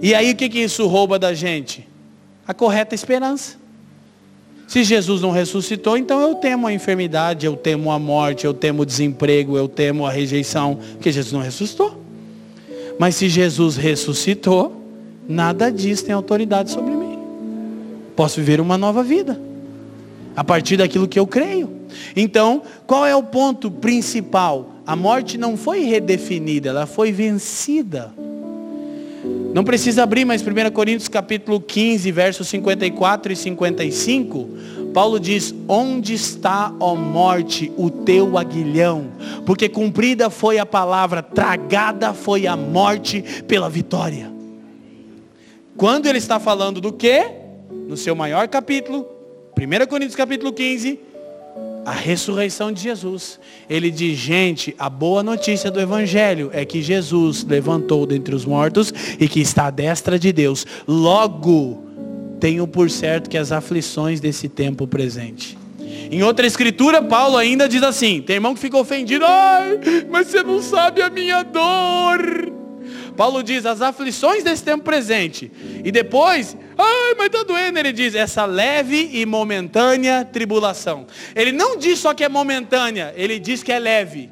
[0.00, 1.86] E aí o que, que isso rouba da gente?
[2.48, 3.58] A correta esperança.
[4.66, 8.82] Se Jesus não ressuscitou, então eu temo a enfermidade, eu temo a morte, eu temo
[8.82, 12.02] o desemprego, eu temo a rejeição, porque Jesus não ressuscitou.
[12.98, 14.82] Mas se Jesus ressuscitou,
[15.28, 17.05] nada disso tem autoridade sobre mim.
[18.16, 19.38] Posso viver uma nova vida.
[20.34, 21.70] A partir daquilo que eu creio.
[22.16, 24.70] Então, qual é o ponto principal?
[24.86, 28.12] A morte não foi redefinida, ela foi vencida.
[29.52, 34.48] Não precisa abrir, mas 1 Coríntios capítulo 15, versos 54 e 55,
[34.92, 39.08] Paulo diz, onde está, ó morte, o teu aguilhão?
[39.44, 44.30] Porque cumprida foi a palavra, tragada foi a morte pela vitória.
[45.76, 47.45] Quando ele está falando do que?
[47.86, 49.06] No seu maior capítulo,
[49.56, 50.98] 1 Coríntios capítulo 15,
[51.84, 53.38] a ressurreição de Jesus.
[53.70, 58.92] Ele diz, gente, a boa notícia do Evangelho é que Jesus levantou dentre os mortos
[59.20, 60.66] e que está à destra de Deus.
[60.86, 61.84] Logo,
[62.40, 65.56] tenho por certo que as aflições desse tempo presente.
[66.10, 69.78] Em outra escritura, Paulo ainda diz assim, tem irmão que fica ofendido, ai,
[70.10, 72.65] mas você não sabe a minha dor.
[73.16, 75.50] Paulo diz as aflições desse tempo presente.
[75.84, 81.06] E depois, ai, mas está doendo, ele diz, essa leve e momentânea tribulação.
[81.34, 84.30] Ele não diz só que é momentânea, ele diz que é leve.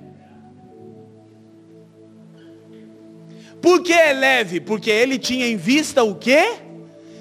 [3.62, 4.60] Por que é leve?
[4.60, 6.56] Porque ele tinha em vista o quê?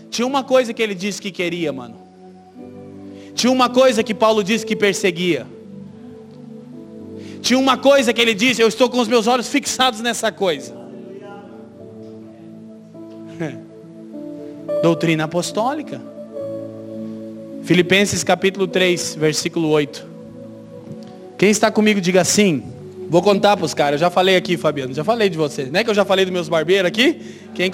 [0.09, 1.97] Tinha uma coisa que ele disse que queria, mano.
[3.33, 5.47] Tinha uma coisa que Paulo disse que perseguia.
[7.41, 10.82] Tinha uma coisa que ele disse, eu estou com os meus olhos fixados nessa coisa.
[14.81, 16.01] Doutrina apostólica.
[17.63, 20.05] Filipenses capítulo 3, versículo 8.
[21.37, 22.63] Quem está comigo, diga sim.
[23.09, 23.99] Vou contar para os caras.
[23.99, 24.93] Já falei aqui, Fabiano.
[24.93, 25.71] Já falei de vocês.
[25.71, 27.19] Não é que eu já falei dos meus barbeiros aqui?
[27.55, 27.71] Quem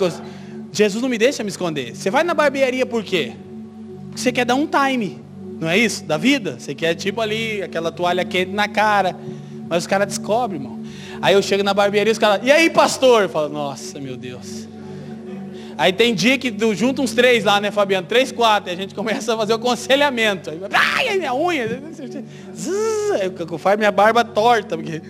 [0.72, 1.96] Jesus não me deixa me esconder.
[1.96, 3.34] Você vai na barbearia por quê?
[4.06, 5.20] Porque você quer dar um time.
[5.60, 6.04] Não é isso?
[6.04, 6.58] Da vida?
[6.60, 9.16] Você quer tipo ali, aquela toalha quente na cara.
[9.68, 10.80] Mas os caras descobrem, irmão.
[11.22, 13.24] Aí eu chego na barbearia e os caras, e aí pastor?
[13.24, 14.69] Eu falo, nossa, meu Deus.
[15.80, 18.06] Aí tem dia que junta uns três lá, né, Fabiano?
[18.06, 18.70] Três, quatro.
[18.70, 20.52] E a gente começa a fazer o aconselhamento.
[20.74, 21.82] Ai, minha unha.
[23.22, 24.78] Eu faço minha barba torta.
[24.78, 25.02] Porque...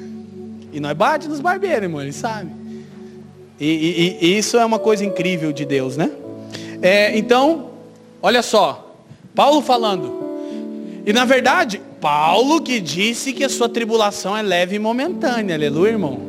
[0.71, 2.51] E nós bate nos barbeiros, irmão, eles sabem.
[3.59, 3.65] E,
[4.21, 6.11] e, e, isso é uma coisa incrível de Deus, né?
[6.83, 7.71] É, então,
[8.21, 8.95] olha só.
[9.33, 10.19] Paulo falando.
[11.03, 15.55] E na verdade, Paulo que disse que a sua tribulação é leve e momentânea.
[15.55, 16.28] Aleluia, irmão.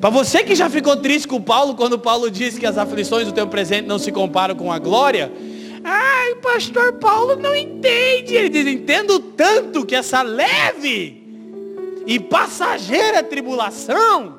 [0.00, 3.32] Para você que já ficou triste com Paulo quando Paulo disse que as aflições do
[3.32, 5.32] teu presente não se comparam com a glória,
[5.82, 8.34] ai, pastor Paulo não entende.
[8.34, 11.24] Ele diz: entendo tanto que essa leve
[12.06, 14.36] e passageira tribulação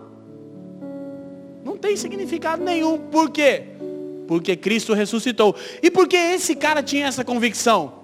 [1.66, 2.97] não tem significado nenhum.
[2.97, 3.64] Por quê?
[4.28, 5.55] Porque Cristo ressuscitou.
[5.82, 7.97] E porque esse cara tinha essa convicção?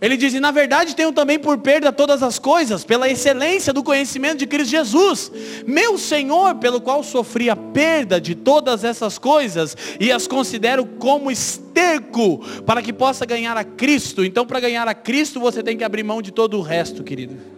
[0.00, 3.82] Ele diz, e na verdade tenho também por perda todas as coisas, pela excelência do
[3.82, 5.32] conhecimento de Cristo Jesus,
[5.66, 11.30] meu Senhor, pelo qual sofri a perda de todas essas coisas, e as considero como
[11.30, 14.24] esterco, para que possa ganhar a Cristo.
[14.24, 17.53] Então para ganhar a Cristo você tem que abrir mão de todo o resto, querido.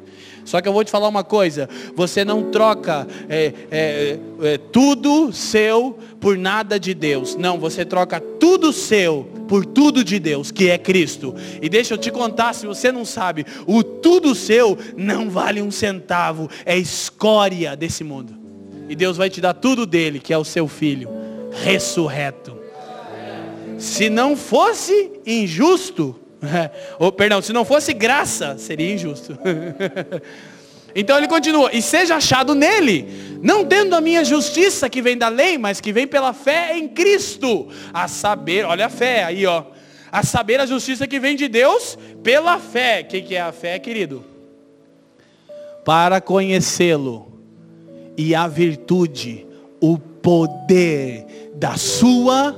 [0.47, 5.33] Só que eu vou te falar uma coisa: você não troca é, é, é, tudo
[5.33, 7.37] seu por nada de Deus.
[7.37, 11.35] Não, você troca tudo seu por tudo de Deus, que é Cristo.
[11.61, 15.71] E deixa eu te contar, se você não sabe, o tudo seu não vale um
[15.71, 18.35] centavo, é escória desse mundo.
[18.89, 21.11] E Deus vai te dar tudo dele, que é o seu filho,
[21.51, 22.57] ressurreto.
[23.79, 26.17] Se não fosse injusto,
[26.99, 29.39] Ou, perdão, se não fosse graça, seria injusto.
[30.95, 35.29] então ele continua, e seja achado nele, não tendo a minha justiça que vem da
[35.29, 37.69] lei, mas que vem pela fé em Cristo.
[37.93, 39.65] A saber, olha a fé aí, ó.
[40.11, 43.03] A saber a justiça que vem de Deus pela fé.
[43.03, 44.25] O que, que é a fé, querido?
[45.85, 47.37] Para conhecê-lo
[48.17, 49.47] e a virtude,
[49.81, 52.57] o poder da sua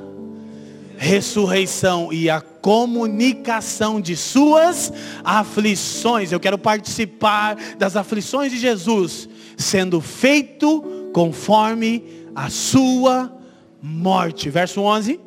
[0.96, 4.92] ressurreição e a comunicação de suas
[5.24, 6.32] aflições.
[6.32, 10.82] Eu quero participar das aflições de Jesus, sendo feito
[11.12, 12.04] conforme
[12.34, 13.32] a sua
[13.82, 14.50] morte.
[14.50, 15.20] Verso 11.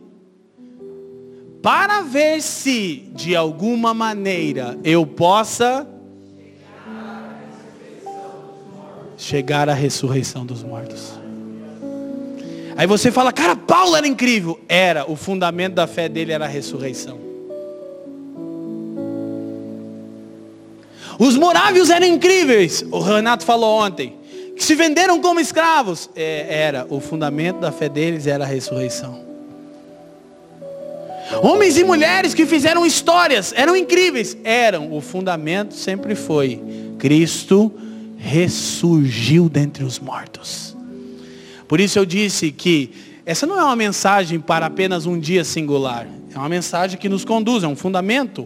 [1.62, 5.88] Para ver se de alguma maneira eu possa
[9.16, 11.21] chegar à ressurreição dos mortos.
[12.82, 14.60] Aí você fala, cara, Paulo era incrível.
[14.68, 17.20] Era, o fundamento da fé dele era a ressurreição.
[21.20, 22.84] Os morávios eram incríveis.
[22.90, 24.18] O Renato falou ontem.
[24.58, 26.10] Que se venderam como escravos.
[26.16, 29.24] É, era, o fundamento da fé deles era a ressurreição.
[31.44, 34.36] Homens e mulheres que fizeram histórias, eram incríveis.
[34.44, 36.60] Eram, o fundamento sempre foi.
[36.98, 37.72] Cristo
[38.18, 40.71] ressurgiu dentre os mortos.
[41.72, 42.92] Por isso eu disse que
[43.26, 46.06] essa não é uma mensagem para apenas um dia singular.
[46.36, 48.46] É uma mensagem que nos conduz, é um fundamento.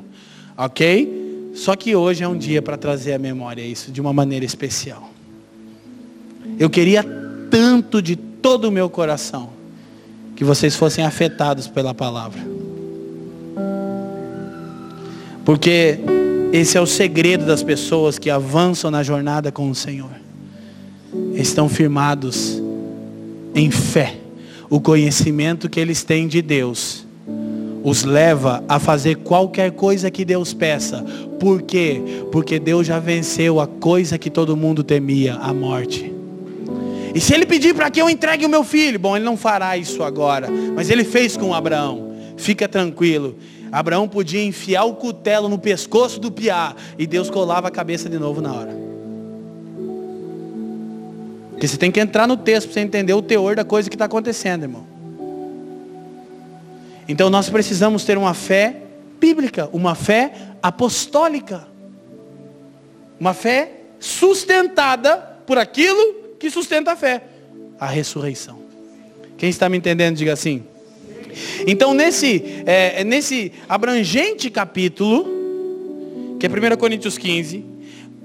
[0.56, 1.52] Ok?
[1.56, 5.10] Só que hoje é um dia para trazer à memória isso de uma maneira especial.
[6.60, 7.04] Eu queria
[7.50, 9.50] tanto de todo o meu coração
[10.36, 12.46] que vocês fossem afetados pela palavra.
[15.44, 15.98] Porque
[16.54, 20.12] esse é o segredo das pessoas que avançam na jornada com o Senhor.
[21.34, 22.64] Estão firmados
[23.56, 24.18] em fé,
[24.70, 27.06] o conhecimento que eles têm de Deus
[27.86, 31.06] os leva a fazer qualquer coisa que Deus peça.
[31.40, 32.02] Por quê?
[32.32, 36.12] Porque Deus já venceu a coisa que todo mundo temia, a morte.
[37.14, 39.78] E se ele pedir para que eu entregue o meu filho, bom, ele não fará
[39.78, 42.16] isso agora, mas ele fez com Abraão.
[42.36, 43.36] Fica tranquilo.
[43.72, 48.18] Abraão podia enfiar o cutelo no pescoço do piá e Deus colava a cabeça de
[48.18, 48.85] novo na hora.
[51.66, 53.96] Porque você tem que entrar no texto para você entender o teor da coisa que
[53.96, 54.86] está acontecendo, irmão.
[57.08, 58.84] Então nós precisamos ter uma fé
[59.20, 61.68] bíblica, uma fé apostólica.
[63.20, 67.24] Uma fé sustentada por aquilo que sustenta a fé,
[67.80, 68.60] a ressurreição.
[69.36, 70.64] Quem está me entendendo, diga assim.
[71.66, 77.66] Então nesse, é, nesse abrangente capítulo, que é 1 Coríntios 15,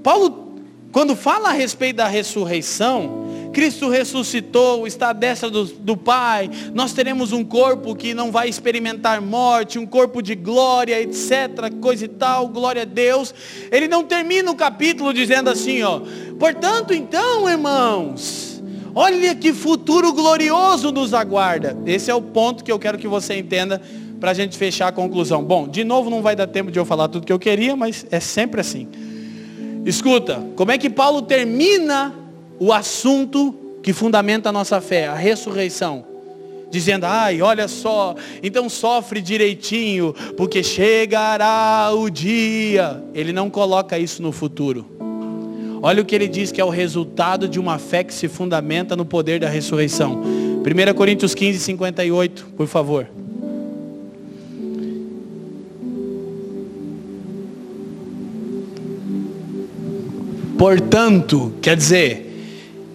[0.02, 0.50] Paulo
[0.92, 6.92] quando fala a respeito da ressurreição, Cristo ressuscitou, está à destra do, do, Pai, nós
[6.92, 12.08] teremos um corpo que não vai experimentar morte, um corpo de glória, etc, coisa e
[12.08, 13.34] tal, glória a Deus.
[13.70, 16.00] Ele não termina o capítulo dizendo assim, ó,
[16.38, 18.50] portanto então, irmãos,
[18.94, 21.76] Olha que futuro glorioso nos aguarda.
[21.86, 23.80] Esse é o ponto que eu quero que você entenda
[24.18, 25.42] para a gente fechar a conclusão.
[25.44, 28.04] Bom, de novo não vai dar tempo de eu falar tudo que eu queria, mas
[28.10, 28.88] é sempre assim.
[29.86, 32.14] Escuta, como é que Paulo termina
[32.60, 36.04] o assunto que fundamenta a nossa fé, a ressurreição?
[36.70, 43.02] Dizendo, ai, olha só, então sofre direitinho, porque chegará o dia.
[43.14, 44.86] Ele não coloca isso no futuro.
[45.82, 48.94] Olha o que ele diz que é o resultado de uma fé que se fundamenta
[48.94, 50.20] no poder da ressurreição.
[50.20, 53.08] 1 Coríntios 15, 58, por favor.
[60.58, 62.29] Portanto, quer dizer,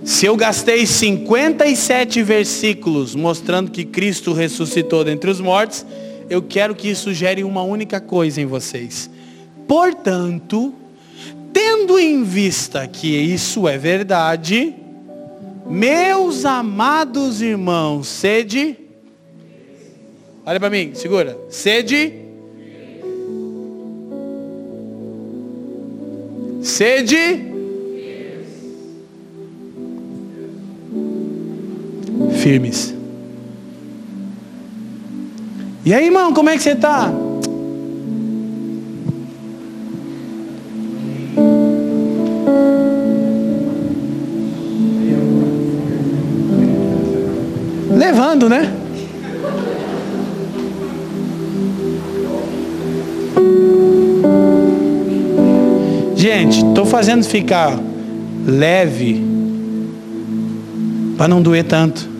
[0.06, 5.84] se eu gastei 57 versículos mostrando que Cristo ressuscitou dentre os mortos,
[6.30, 9.10] eu quero que isso gere uma única coisa em vocês.
[9.68, 10.76] Portanto,
[11.52, 14.76] tendo em vista que isso é verdade,
[15.66, 18.78] meus amados irmãos, sede.
[20.46, 21.36] Olha para mim, segura.
[21.50, 22.14] Sede.
[26.62, 27.55] Sede.
[32.46, 32.94] Firmes.
[35.84, 37.12] E aí, irmão, como é que você está?
[47.90, 48.72] Levando, né?
[56.16, 57.80] Gente, estou fazendo ficar
[58.46, 59.26] leve
[61.18, 62.14] para não doer tanto.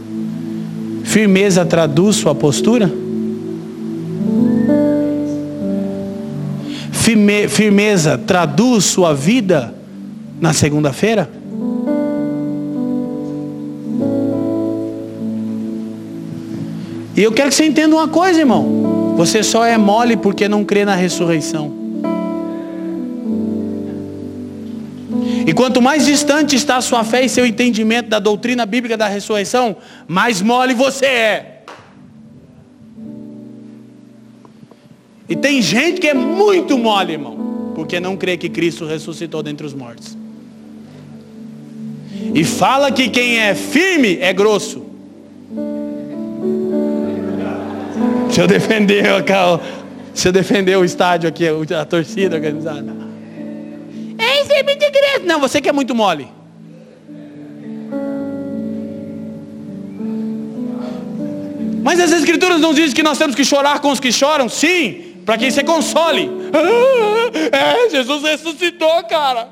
[1.16, 2.92] Firmeza traduz sua postura?
[6.92, 9.74] Firme, firmeza traduz sua vida
[10.42, 11.30] na segunda-feira?
[17.16, 19.16] E eu quero que você entenda uma coisa, irmão.
[19.16, 21.72] Você só é mole porque não crê na ressurreição.
[25.46, 29.08] E quanto mais distante está a sua fé e seu entendimento da doutrina bíblica da
[29.08, 29.78] ressurreição,
[30.08, 31.64] mais mole você é.
[35.28, 39.66] E tem gente que é muito mole, irmão, porque não crê que Cristo ressuscitou dentre
[39.66, 40.18] os mortos.
[42.34, 44.84] E fala que quem é firme é grosso.
[48.32, 49.06] Se eu defender,
[50.14, 52.95] se eu defender o estádio aqui, a torcida organizada.
[54.56, 55.20] É muito igreja.
[55.26, 56.28] Não, você que é muito mole.
[61.84, 64.50] Mas as escrituras não dizem que nós temos que chorar com os que choram?
[64.50, 66.30] Sim, para que você console.
[67.52, 69.50] É, Jesus ressuscitou, cara.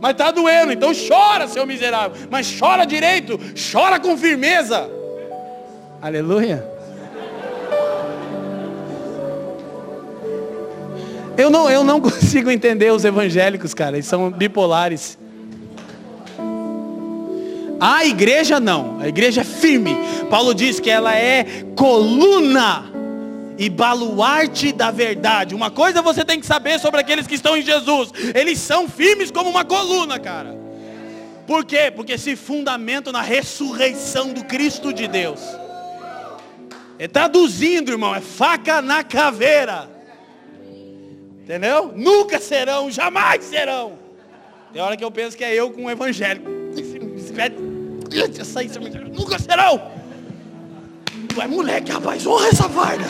[0.00, 2.16] Mas tá doendo, então chora, seu miserável.
[2.30, 3.38] Mas chora direito,
[3.70, 4.90] chora com firmeza.
[6.00, 6.77] Aleluia.
[11.38, 13.96] Eu não, eu não consigo entender os evangélicos, cara.
[13.96, 15.16] Eles são bipolares.
[17.80, 18.98] A igreja não.
[19.00, 19.96] A igreja é firme.
[20.28, 22.90] Paulo diz que ela é coluna
[23.56, 25.54] e baluarte da verdade.
[25.54, 28.10] Uma coisa você tem que saber sobre aqueles que estão em Jesus.
[28.34, 30.58] Eles são firmes como uma coluna, cara.
[31.46, 31.92] Por quê?
[31.94, 35.40] Porque se fundamentam na ressurreição do Cristo de Deus.
[36.98, 39.97] É traduzindo, irmão, é faca na caveira.
[41.48, 41.90] Entendeu?
[41.96, 43.92] Nunca serão, jamais serão.
[44.70, 46.46] Tem hora que eu penso que é eu com o evangélico.
[49.14, 49.80] Nunca serão.
[51.26, 53.06] Tu é moleque, rapaz, honra essa farda.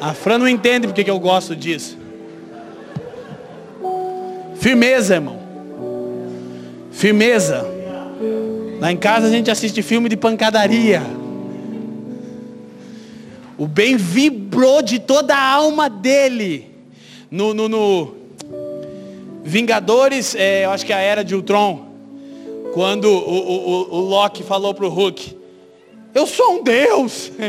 [0.00, 1.98] A Fran não entende porque que eu gosto disso.
[4.60, 5.40] Firmeza, irmão.
[6.92, 7.66] Firmeza.
[8.78, 11.02] Lá em casa a gente assiste filme de pancadaria.
[13.58, 16.72] O bem vibrou de toda a alma dele.
[17.28, 18.14] No, no, no
[19.42, 21.88] Vingadores, é, eu acho que é a era de Ultron.
[22.72, 25.36] Quando o, o, o, Loki falou pro Hulk,
[26.14, 27.32] eu sou um Deus.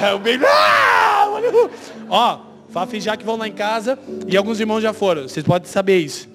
[0.00, 0.38] é o bem.
[0.44, 1.26] Ah,
[2.10, 5.22] Ó, Fafi já que vão lá em casa e alguns irmãos já foram.
[5.22, 6.33] Vocês podem saber isso.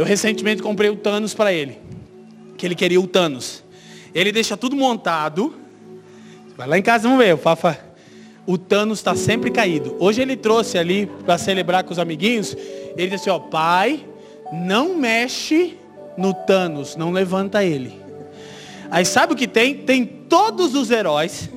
[0.00, 1.78] Eu recentemente comprei o Thanos para ele.
[2.56, 3.62] Que ele queria o Thanos.
[4.14, 5.54] Ele deixa tudo montado.
[6.56, 7.34] Vai lá em casa, vamos ver.
[7.34, 7.78] O Fafa.
[8.46, 9.94] O Thanos está sempre caído.
[10.00, 12.56] Hoje ele trouxe ali para celebrar com os amiguinhos.
[12.96, 14.02] Ele disse assim, ó, pai,
[14.50, 15.76] não mexe
[16.16, 18.00] no Thanos, não levanta ele.
[18.90, 19.74] Aí sabe o que tem?
[19.74, 21.50] Tem todos os heróis.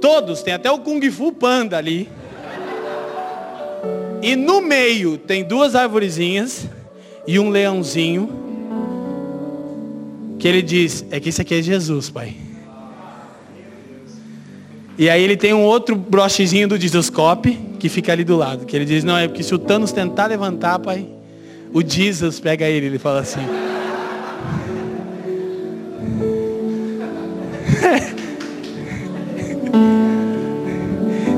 [0.00, 2.08] Todos, tem até o Kung Fu Panda ali.
[4.22, 6.68] E no meio tem duas arvorezinhas
[7.30, 8.28] e um leãozinho.
[10.36, 12.34] Que ele diz, é que isso aqui é Jesus, pai.
[14.98, 18.66] E aí ele tem um outro brochezinho do Jesuscope que fica ali do lado.
[18.66, 21.06] Que ele diz, não, é porque se o Thanos tentar levantar, pai,
[21.72, 23.38] o Jesus pega ele, ele fala assim.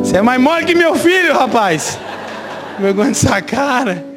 [0.03, 1.99] Você é mais mole que meu filho, rapaz.
[2.81, 4.12] Vergonha dessa cara.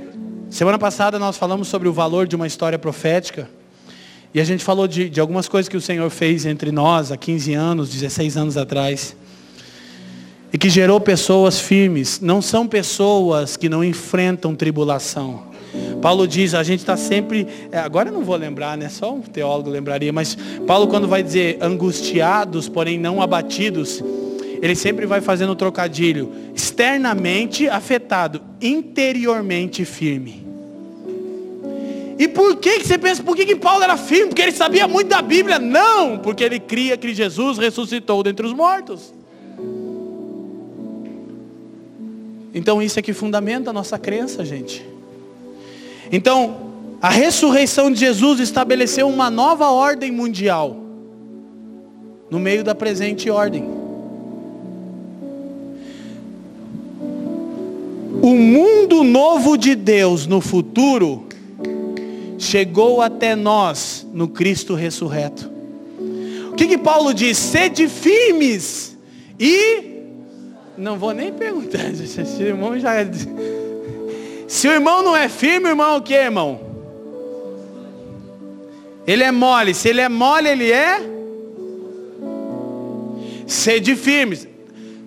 [0.55, 3.49] Semana passada nós falamos sobre o valor de uma história profética.
[4.33, 7.17] E a gente falou de, de algumas coisas que o Senhor fez entre nós há
[7.17, 9.17] 15 anos, 16 anos atrás.
[10.53, 12.21] E que gerou pessoas firmes.
[12.21, 15.43] Não são pessoas que não enfrentam tribulação.
[16.01, 18.87] Paulo diz, a gente está sempre, é, agora eu não vou lembrar, né?
[18.87, 24.01] Só um teólogo lembraria, mas Paulo quando vai dizer angustiados, porém não abatidos,
[24.61, 26.31] ele sempre vai fazendo o trocadilho.
[26.55, 30.44] Externamente afetado, interiormente firme.
[32.17, 34.27] E por que, que você pensa, por que, que Paulo era firme?
[34.27, 35.59] Porque ele sabia muito da Bíblia?
[35.59, 39.13] Não, porque ele cria que Jesus ressuscitou dentre os mortos.
[42.53, 44.85] Então isso é que fundamenta a nossa crença, gente.
[46.09, 50.77] Então, a ressurreição de Jesus estabeleceu uma nova ordem mundial
[52.29, 53.63] no meio da presente ordem.
[58.21, 61.25] O mundo novo de Deus no futuro
[62.37, 65.51] chegou até nós no Cristo ressurreto.
[66.51, 67.37] O que, que Paulo diz?
[67.37, 68.97] Sede firmes
[69.39, 69.95] e
[70.77, 72.93] não vou nem perguntar, se o irmão já
[74.47, 76.59] Se o irmão não é firme, o irmão é o que, irmão?
[79.07, 79.73] Ele é mole.
[79.73, 81.15] Se ele é mole, ele é
[83.45, 84.47] Sede firmes.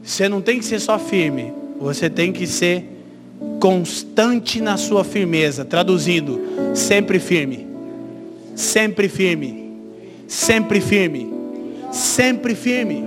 [0.03, 2.85] Você não tem que ser só firme, você tem que ser
[3.61, 5.65] constante na sua firmeza.
[5.65, 6.41] Traduzindo,
[6.75, 7.67] sempre firme.
[8.55, 9.73] Sempre firme.
[10.27, 11.33] Sempre firme.
[11.93, 13.05] Sempre firme.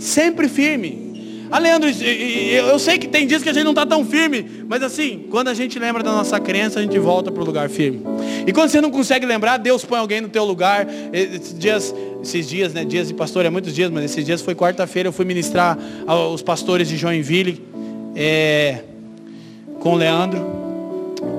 [0.00, 1.08] Sempre firme.
[1.50, 4.82] Ah, Leandro, eu sei que tem dias que a gente não está tão firme, mas
[4.82, 8.02] assim, quando a gente lembra da nossa crença, a gente volta para o lugar firme.
[8.46, 10.86] E quando você não consegue lembrar, Deus põe alguém no teu lugar.
[11.10, 12.84] Esses dias, esses dias, né?
[12.84, 16.42] Dias de pastor é muitos dias, mas esses dias foi quarta-feira, eu fui ministrar aos
[16.42, 17.62] pastores de Joinville.
[18.14, 18.82] É,
[19.80, 20.44] com o Leandro,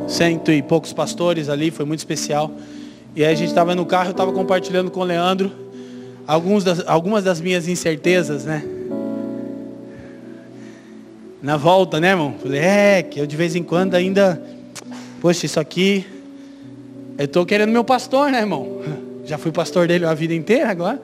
[0.08, 2.52] cento e poucos pastores ali, foi muito especial.
[3.16, 5.52] E aí a gente estava no carro, eu estava compartilhando com o Leandro
[6.26, 8.64] alguns das, algumas das minhas incertezas, né?
[11.42, 12.36] Na volta, né, irmão?
[12.40, 14.42] Falei, é, que eu de vez em quando ainda,
[15.22, 16.06] poxa, isso aqui,
[17.18, 18.82] eu estou querendo meu pastor, né, irmão?
[19.26, 21.02] Já fui pastor dele a vida inteira agora.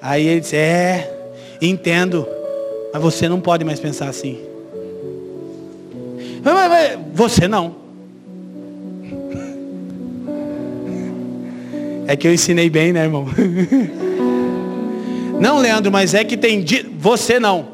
[0.00, 1.32] Aí ele disse, é,
[1.62, 2.26] entendo,
[2.92, 4.53] mas você não pode mais pensar assim.
[7.14, 7.76] Você não.
[12.06, 13.26] É que eu ensinei bem, né, irmão?
[15.40, 16.86] Não, Leandro, mas é que tem dia.
[16.96, 17.68] Você não.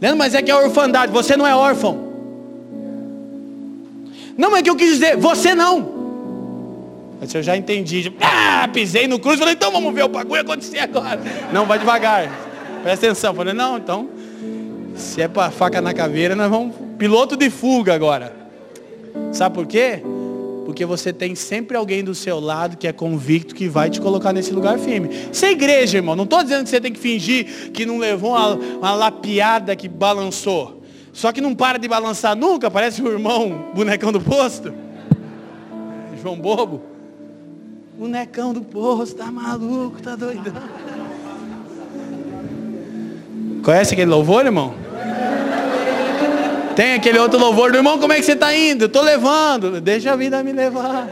[0.00, 1.12] Leandro, mas é que é orfandade.
[1.12, 2.12] Você não é órfão.
[4.36, 5.94] Não, mas é que eu quis dizer, você não.
[7.20, 8.12] Mas eu já entendi.
[8.20, 9.38] Ah, pisei no cruz.
[9.38, 11.20] Falei, então vamos ver o bagulho acontecer agora.
[11.52, 12.28] Não, vai devagar.
[12.82, 13.32] Presta atenção.
[13.34, 14.08] Falei, não, então.
[14.96, 18.34] Se é para faca na caveira, nós vamos piloto de fuga agora.
[19.32, 20.02] Sabe por quê?
[20.64, 24.32] Porque você tem sempre alguém do seu lado que é convicto que vai te colocar
[24.32, 25.10] nesse lugar firme.
[25.30, 26.16] Isso é igreja, irmão.
[26.16, 29.88] Não estou dizendo que você tem que fingir que não levou uma, uma lapiada que
[29.88, 30.82] balançou.
[31.12, 32.70] Só que não para de balançar nunca.
[32.70, 34.74] Parece o irmão bonecão do posto.
[36.22, 36.82] João Bobo.
[37.98, 40.52] Bonecão do posto, tá maluco, tá doidão.
[43.62, 44.74] Conhece aquele louvor, irmão?
[46.74, 48.86] Tem aquele outro louvor do irmão, como é que você está indo?
[48.86, 49.80] Estou levando.
[49.80, 51.08] Deixa a vida me levar.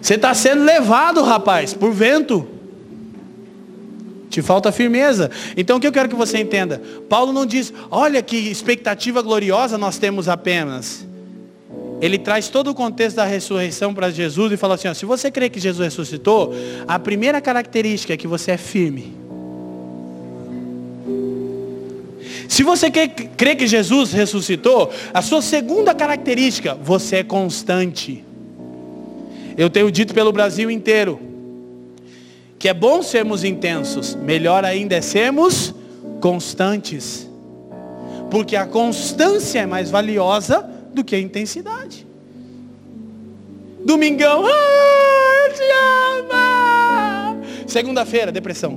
[0.00, 2.48] Você está sendo levado, rapaz, por vento.
[4.28, 5.30] Te falta firmeza.
[5.56, 6.80] Então o que eu quero que você entenda?
[7.08, 11.06] Paulo não diz, olha que expectativa gloriosa nós temos apenas.
[12.00, 15.30] Ele traz todo o contexto da ressurreição para Jesus e fala assim, ó, se você
[15.30, 16.54] crê que Jesus ressuscitou,
[16.88, 19.19] a primeira característica é que você é firme.
[22.50, 28.24] Se você crê que Jesus ressuscitou, a sua segunda característica, você é constante.
[29.56, 31.20] Eu tenho dito pelo Brasil inteiro
[32.58, 35.72] que é bom sermos intensos, melhor ainda é sermos
[36.20, 37.30] constantes.
[38.32, 42.04] Porque a constância é mais valiosa do que a intensidade.
[43.84, 45.62] Domingão, ah, eu te
[47.32, 47.44] amo.
[47.68, 48.76] Segunda-feira, depressão.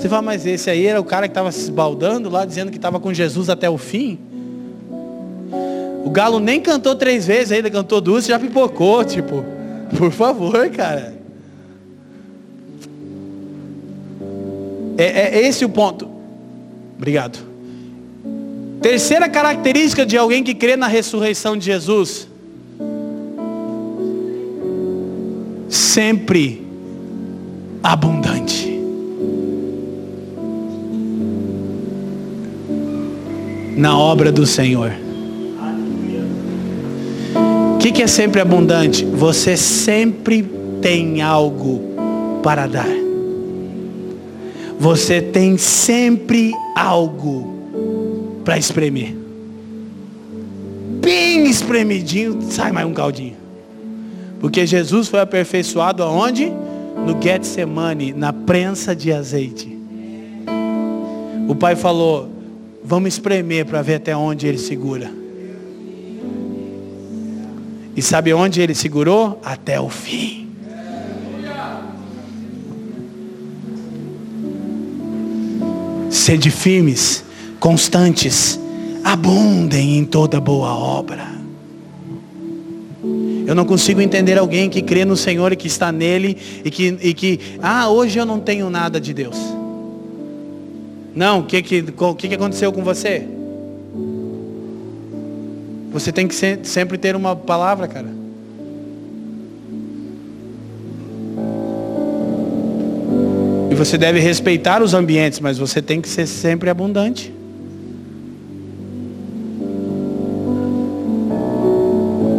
[0.00, 2.78] Você fala, mas esse aí era o cara que estava se esbaldando lá, dizendo que
[2.78, 4.18] estava com Jesus até o fim.
[6.02, 9.44] O galo nem cantou três vezes ainda, cantou duas, já pipocou, tipo,
[9.98, 11.12] por favor, cara.
[14.96, 16.08] É, é esse o ponto.
[16.96, 17.38] Obrigado.
[18.80, 22.26] Terceira característica de alguém que crê na ressurreição de Jesus.
[25.68, 26.66] Sempre
[27.82, 28.69] abundante.
[33.80, 34.92] Na obra do Senhor.
[37.74, 39.06] O que, que é sempre abundante?
[39.06, 40.42] Você sempre
[40.82, 41.80] tem algo
[42.42, 42.94] para dar.
[44.78, 47.54] Você tem sempre algo
[48.44, 49.16] para espremer.
[51.00, 53.38] Bem espremidinho, sai mais um caldinho.
[54.40, 56.52] Porque Jesus foi aperfeiçoado aonde?
[57.06, 59.74] No Getsemane, na prensa de azeite.
[61.48, 62.39] O pai falou:
[62.82, 65.10] Vamos espremer para ver até onde ele segura.
[67.94, 69.40] E sabe onde ele segurou?
[69.44, 70.48] Até o fim.
[76.08, 77.24] Sede firmes,
[77.58, 78.58] constantes,
[79.04, 81.28] abundem em toda boa obra.
[83.46, 86.96] Eu não consigo entender alguém que crê no Senhor e que está nele e que,
[87.02, 89.59] e que ah, hoje eu não tenho nada de Deus.
[91.14, 93.26] Não, o que, que, que, que aconteceu com você?
[95.92, 98.08] Você tem que sempre ter uma palavra, cara.
[103.70, 107.32] E você deve respeitar os ambientes, mas você tem que ser sempre abundante.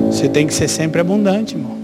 [0.10, 1.78] Você tem que ser sempre abundante, irmão.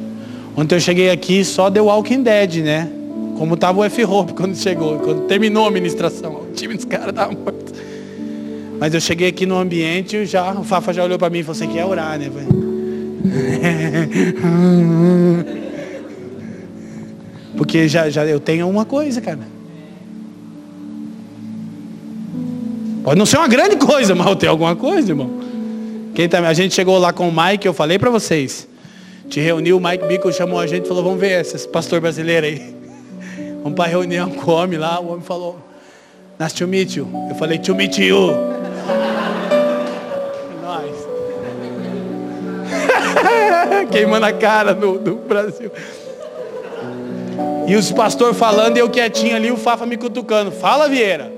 [0.56, 2.90] Ontem eu cheguei aqui só deu Walking Dead, né?
[3.38, 6.48] Como estava o F-Hope quando chegou, quando terminou a ministração.
[6.50, 7.74] O time dos caras estava morto.
[8.80, 11.56] Mas eu cheguei aqui no ambiente, já, o Fafa já olhou para mim e falou,
[11.56, 12.32] você quer orar, né?
[17.58, 19.40] Porque já, já eu tenho uma coisa, cara.
[23.04, 25.40] Pode não ser uma grande coisa, mas eu tenho alguma coisa, irmão.
[26.14, 28.68] Quem tá, a gente chegou lá com o Mike, eu falei para vocês.
[29.30, 32.46] Te reuniu, o Mike Bico chamou a gente e falou, vamos ver esse pastor brasileiro
[32.46, 32.77] aí.
[33.68, 35.58] Vamos para a reunião com o homem lá, o homem falou,
[36.40, 37.06] nice to meet you.
[37.30, 38.32] Eu falei, to meet you.
[40.64, 40.96] Nós.
[43.92, 45.70] Queimando a cara do, do Brasil.
[47.68, 50.50] E os pastores falando eu quietinho ali, o Fafa me cutucando.
[50.50, 51.30] Fala, Vieira.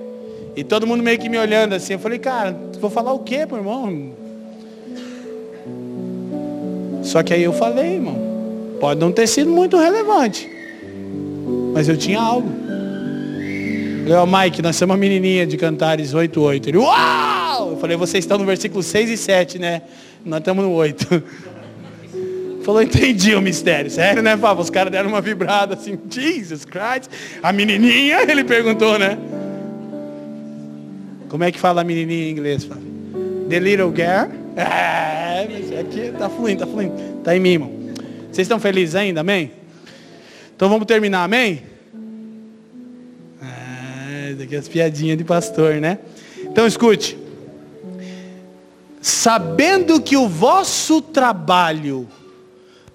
[0.56, 1.94] E todo mundo meio que me olhando assim.
[1.94, 4.12] Eu falei, cara, vou falar o quê, meu irmão?
[7.02, 10.59] Só que aí eu falei, irmão, pode não ter sido muito relevante,
[11.74, 12.50] mas eu tinha algo.
[14.04, 16.68] Falei, ó, Mike, nós somos uma menininha de Cantares 8.8.
[16.68, 17.72] Ele, uau!
[17.72, 19.84] Eu falei, vocês estão no versículo 6 e 7, né?
[20.26, 21.24] Nós estamos no 8.
[22.64, 23.90] Falou, entendi o mistério.
[23.90, 24.64] Sério, né, Fábio?
[24.64, 27.10] Os caras deram uma vibrada assim, Jesus Christ.
[27.42, 29.18] A menininha, ele perguntou, né?
[31.30, 32.90] Como é que fala a menininha em inglês, Fábio?
[33.50, 34.30] The little girl.
[34.60, 36.94] É, aqui tá fluindo, tá fluindo.
[37.24, 37.72] Tá em mim, irmão.
[38.30, 39.52] Vocês estão felizes ainda, amém?
[40.60, 41.64] Então vamos terminar, amém?
[43.42, 46.00] Ah, daqui as piadinhas de pastor, né?
[46.42, 47.18] Então escute.
[49.02, 52.10] Sabendo que o vosso trabalho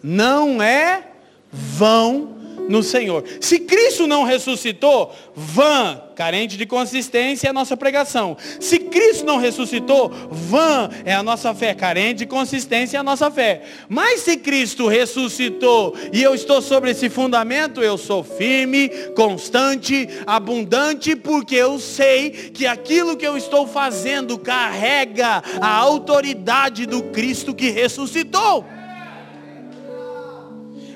[0.02, 1.04] não é
[1.50, 2.36] vão
[2.68, 3.24] no Senhor.
[3.40, 8.36] Se Cristo não ressuscitou, vã, carente de consistência é a nossa pregação.
[8.60, 13.30] Se Cristo não ressuscitou, vã é a nossa fé, carente de consistência é a nossa
[13.30, 13.62] fé.
[13.88, 21.16] Mas se Cristo ressuscitou e eu estou sobre esse fundamento, eu sou firme, constante, abundante,
[21.16, 27.70] porque eu sei que aquilo que eu estou fazendo carrega a autoridade do Cristo que
[27.70, 28.64] ressuscitou.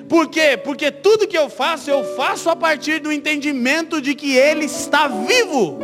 [0.09, 0.57] Por quê?
[0.57, 5.07] Porque tudo que eu faço, eu faço a partir do entendimento de que Ele está
[5.07, 5.77] vivo.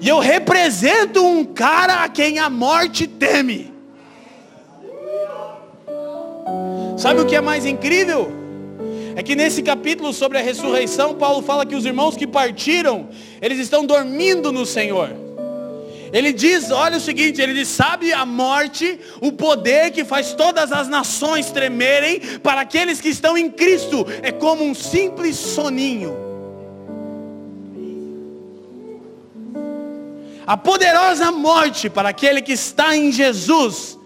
[0.00, 3.72] E eu represento um cara a quem a morte teme.
[6.98, 8.32] Sabe o que é mais incrível?
[9.14, 13.08] É que nesse capítulo sobre a ressurreição, Paulo fala que os irmãos que partiram,
[13.40, 15.10] eles estão dormindo no Senhor.
[16.12, 20.72] Ele diz, olha o seguinte, ele diz, sabe a morte, o poder que faz todas
[20.72, 26.16] as nações tremerem, para aqueles que estão em Cristo, é como um simples soninho.
[30.46, 33.96] A poderosa morte para aquele que está em Jesus,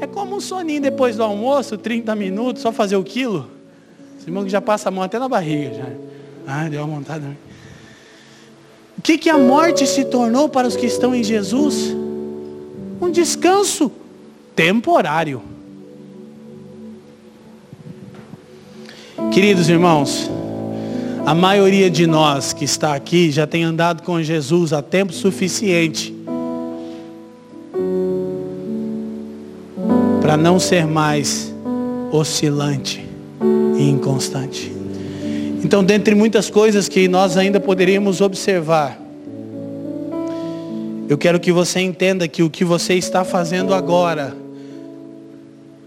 [0.00, 3.50] é como um soninho depois do almoço, 30 minutos, só fazer o quilo.
[4.18, 5.84] Esse irmão que já passa a mão até na barriga já.
[6.46, 7.24] Ah, deu uma vontade.
[9.02, 11.92] O que, que a morte se tornou para os que estão em Jesus?
[13.00, 13.90] Um descanso
[14.54, 15.42] temporário.
[19.32, 20.30] Queridos irmãos,
[21.26, 26.14] a maioria de nós que está aqui já tem andado com Jesus há tempo suficiente
[30.20, 31.52] para não ser mais
[32.12, 33.04] oscilante
[33.76, 34.81] e inconstante.
[35.64, 39.00] Então, dentre muitas coisas que nós ainda poderíamos observar,
[41.08, 44.34] eu quero que você entenda que o que você está fazendo agora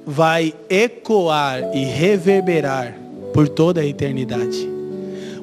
[0.06, 2.95] vai ecoar e reverberar
[3.34, 4.69] por toda a eternidade.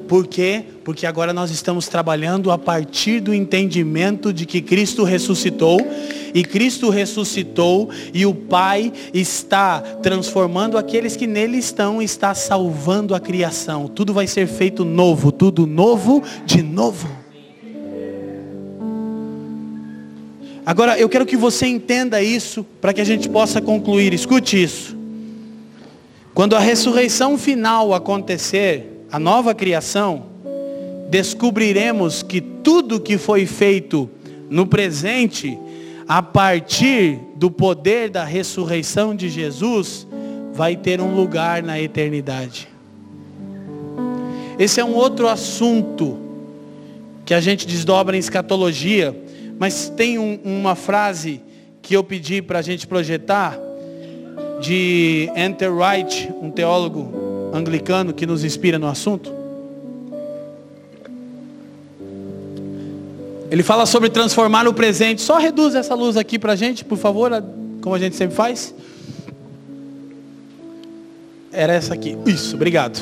[0.07, 0.63] Por quê?
[0.83, 5.79] Porque agora nós estamos trabalhando a partir do entendimento de que Cristo ressuscitou
[6.33, 13.19] e Cristo ressuscitou e o Pai está transformando aqueles que nele estão, está salvando a
[13.19, 13.87] criação.
[13.87, 17.07] Tudo vai ser feito novo, tudo novo de novo.
[20.65, 24.13] Agora eu quero que você entenda isso para que a gente possa concluir.
[24.13, 24.97] Escute isso.
[26.33, 30.32] Quando a ressurreição final acontecer, a nova criação,
[31.13, 34.09] descobriremos que tudo que foi feito
[34.49, 35.55] no presente,
[36.07, 40.07] a partir do poder da ressurreição de Jesus,
[40.53, 42.67] vai ter um lugar na eternidade.
[44.57, 46.17] Esse é um outro assunto
[47.23, 49.15] que a gente desdobra em escatologia,
[49.59, 51.41] mas tem um, uma frase
[51.83, 53.55] que eu pedi para a gente projetar,
[54.59, 59.42] de Enter Wright, um teólogo anglicano que nos inspira no assunto.
[63.53, 65.21] Ele fala sobre transformar o presente.
[65.21, 67.31] Só reduz essa luz aqui para a gente, por favor,
[67.81, 68.73] como a gente sempre faz.
[71.51, 72.17] Era essa aqui.
[72.25, 72.99] Isso, obrigado.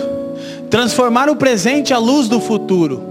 [0.69, 3.01] Transformar o presente à luz do futuro.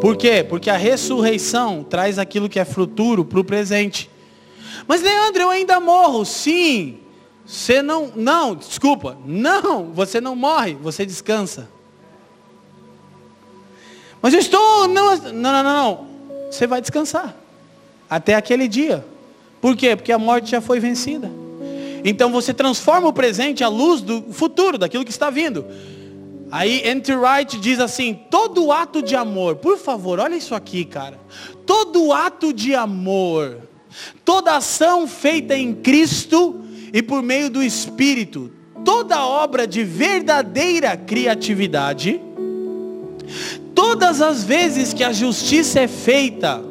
[0.00, 0.42] Por quê?
[0.42, 4.10] Porque a ressurreição traz aquilo que é futuro para o presente.
[4.88, 6.24] Mas Leandro, eu ainda morro.
[6.24, 6.98] Sim.
[7.46, 9.16] Você não, não, desculpa.
[9.24, 11.68] Não, você não morre, você descansa.
[14.20, 16.11] Mas eu estou, não, não, não, não
[16.52, 17.34] você vai descansar.
[18.08, 19.04] Até aquele dia.
[19.60, 19.96] Por quê?
[19.96, 21.30] Porque a morte já foi vencida.
[22.04, 25.64] Então você transforma o presente à luz do futuro, daquilo que está vindo.
[26.50, 31.18] Aí Enter Wright diz assim: todo ato de amor, por favor, olha isso aqui, cara.
[31.64, 33.56] Todo ato de amor,
[34.24, 36.60] toda ação feita em Cristo
[36.92, 38.50] e por meio do Espírito,
[38.84, 42.20] toda obra de verdadeira criatividade,
[43.74, 46.62] Todas as vezes que a justiça é feita,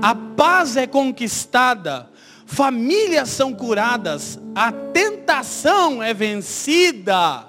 [0.00, 2.08] a paz é conquistada,
[2.46, 7.46] famílias são curadas, a tentação é vencida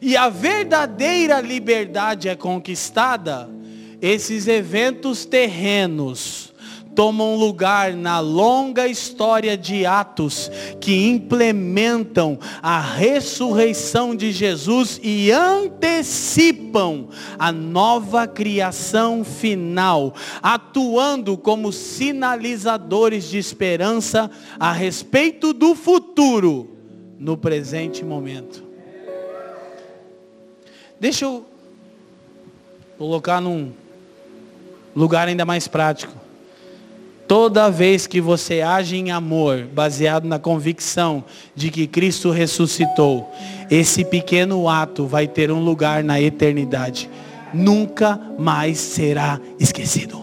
[0.00, 3.48] e a verdadeira liberdade é conquistada,
[4.00, 6.53] esses eventos terrenos
[6.94, 10.50] tomam lugar na longa história de Atos
[10.80, 17.08] que implementam a ressurreição de Jesus e antecipam
[17.38, 26.70] a nova criação final, atuando como sinalizadores de esperança a respeito do futuro
[27.18, 28.62] no presente momento.
[31.00, 31.44] Deixa eu
[32.96, 33.72] colocar num
[34.94, 36.23] lugar ainda mais prático.
[37.26, 41.24] Toda vez que você age em amor, baseado na convicção
[41.54, 43.32] de que Cristo ressuscitou,
[43.70, 47.08] esse pequeno ato vai ter um lugar na eternidade.
[47.52, 50.22] Nunca mais será esquecido.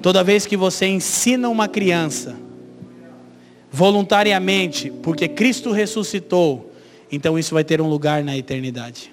[0.00, 2.34] Toda vez que você ensina uma criança,
[3.70, 6.72] voluntariamente, porque Cristo ressuscitou,
[7.10, 9.12] então isso vai ter um lugar na eternidade.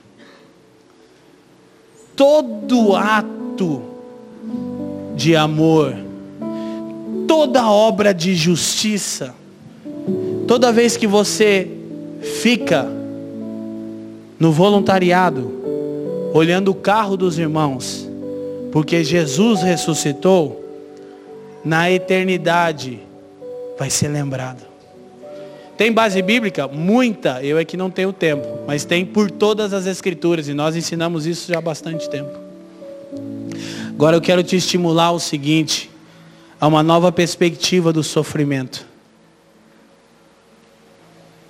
[2.16, 3.99] Todo ato
[5.20, 5.94] de amor,
[7.28, 9.36] toda obra de justiça,
[10.48, 11.68] toda vez que você
[12.42, 12.88] fica
[14.40, 15.52] no voluntariado,
[16.34, 18.10] olhando o carro dos irmãos,
[18.72, 20.64] porque Jesus ressuscitou,
[21.66, 23.02] na eternidade
[23.78, 24.64] vai ser lembrado.
[25.76, 26.66] Tem base bíblica?
[26.66, 30.78] Muita, eu é que não tenho tempo, mas tem por todas as escrituras e nós
[30.78, 32.39] ensinamos isso já há bastante tempo.
[34.00, 35.92] Agora eu quero te estimular o seguinte,
[36.58, 38.88] a uma nova perspectiva do sofrimento.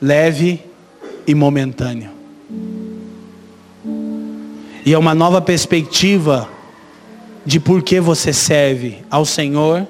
[0.01, 0.59] Leve
[1.27, 2.09] e momentâneo.
[4.83, 6.49] E é uma nova perspectiva
[7.45, 9.85] de por que você serve ao Senhor,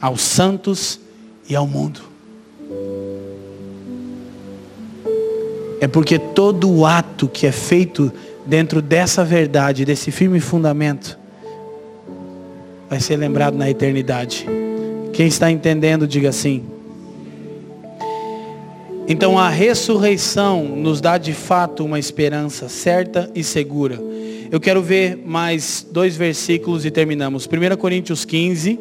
[0.00, 0.98] aos santos
[1.46, 2.00] e ao mundo.
[5.78, 8.10] É porque todo o ato que é feito
[8.46, 11.18] dentro dessa verdade, desse firme fundamento,
[12.88, 14.46] vai ser lembrado na eternidade.
[15.12, 16.64] Quem está entendendo, diga assim.
[19.08, 23.98] Então a ressurreição nos dá de fato uma esperança certa e segura.
[24.50, 27.46] Eu quero ver mais dois versículos e terminamos.
[27.46, 28.78] 1 Coríntios 15,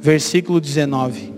[0.00, 1.32] versículo 19.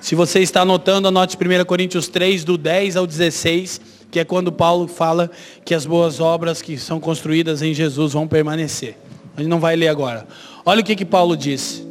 [0.00, 3.80] Se você está anotando, anote 1 Coríntios 3, do 10 ao 16,
[4.10, 5.30] que é quando Paulo fala
[5.64, 8.96] que as boas obras que são construídas em Jesus vão permanecer.
[9.36, 10.26] A gente não vai ler agora.
[10.64, 11.86] Olha o que, que Paulo disse.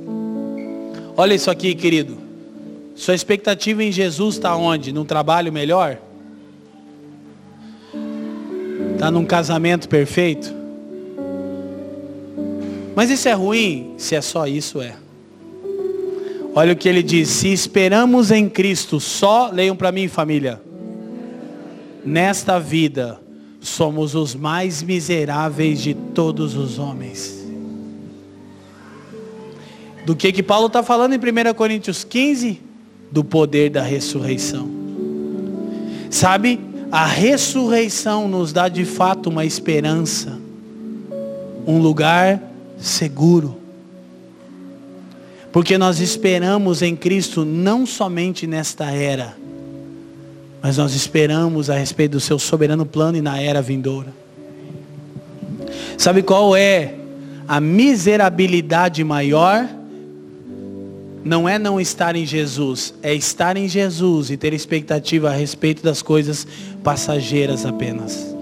[1.15, 2.17] Olha isso aqui, querido.
[2.95, 4.91] Sua expectativa em Jesus está onde?
[4.91, 5.97] Num trabalho melhor?
[8.93, 10.53] Está num casamento perfeito?
[12.95, 13.93] Mas isso é ruim?
[13.97, 14.95] Se é só isso, é.
[16.55, 20.61] Olha o que ele diz: se esperamos em Cristo só, leiam para mim, família.
[22.05, 23.19] Nesta vida,
[23.59, 27.43] somos os mais miseráveis de todos os homens.
[30.05, 32.61] Do que que Paulo está falando em 1 Coríntios 15?
[33.11, 34.69] Do poder da ressurreição.
[36.11, 36.59] Sabe,
[36.91, 40.39] a ressurreição nos dá de fato uma esperança,
[41.65, 42.41] um lugar
[42.77, 43.57] seguro.
[45.51, 49.35] Porque nós esperamos em Cristo não somente nesta era,
[50.65, 54.11] mas nós esperamos a respeito do seu soberano plano e na era vindoura.
[55.95, 56.95] Sabe qual é
[57.47, 59.69] a miserabilidade maior?
[61.23, 65.83] Não é não estar em Jesus, é estar em Jesus e ter expectativa a respeito
[65.83, 66.47] das coisas
[66.83, 68.33] passageiras apenas.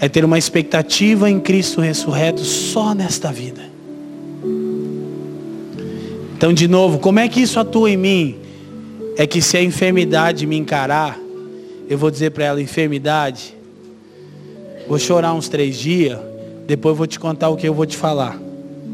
[0.00, 3.73] é ter uma expectativa em Cristo ressurreto só nesta vida.
[6.36, 8.38] Então, de novo, como é que isso atua em mim?
[9.16, 11.18] É que se a enfermidade me encarar,
[11.88, 13.54] eu vou dizer para ela: enfermidade,
[14.88, 16.18] vou chorar uns três dias,
[16.66, 18.38] depois vou te contar o que eu vou te falar.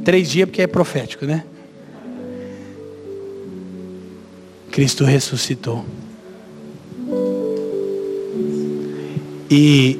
[0.04, 1.44] Três dias porque é profético, né?
[4.70, 5.84] Cristo ressuscitou.
[9.50, 9.98] E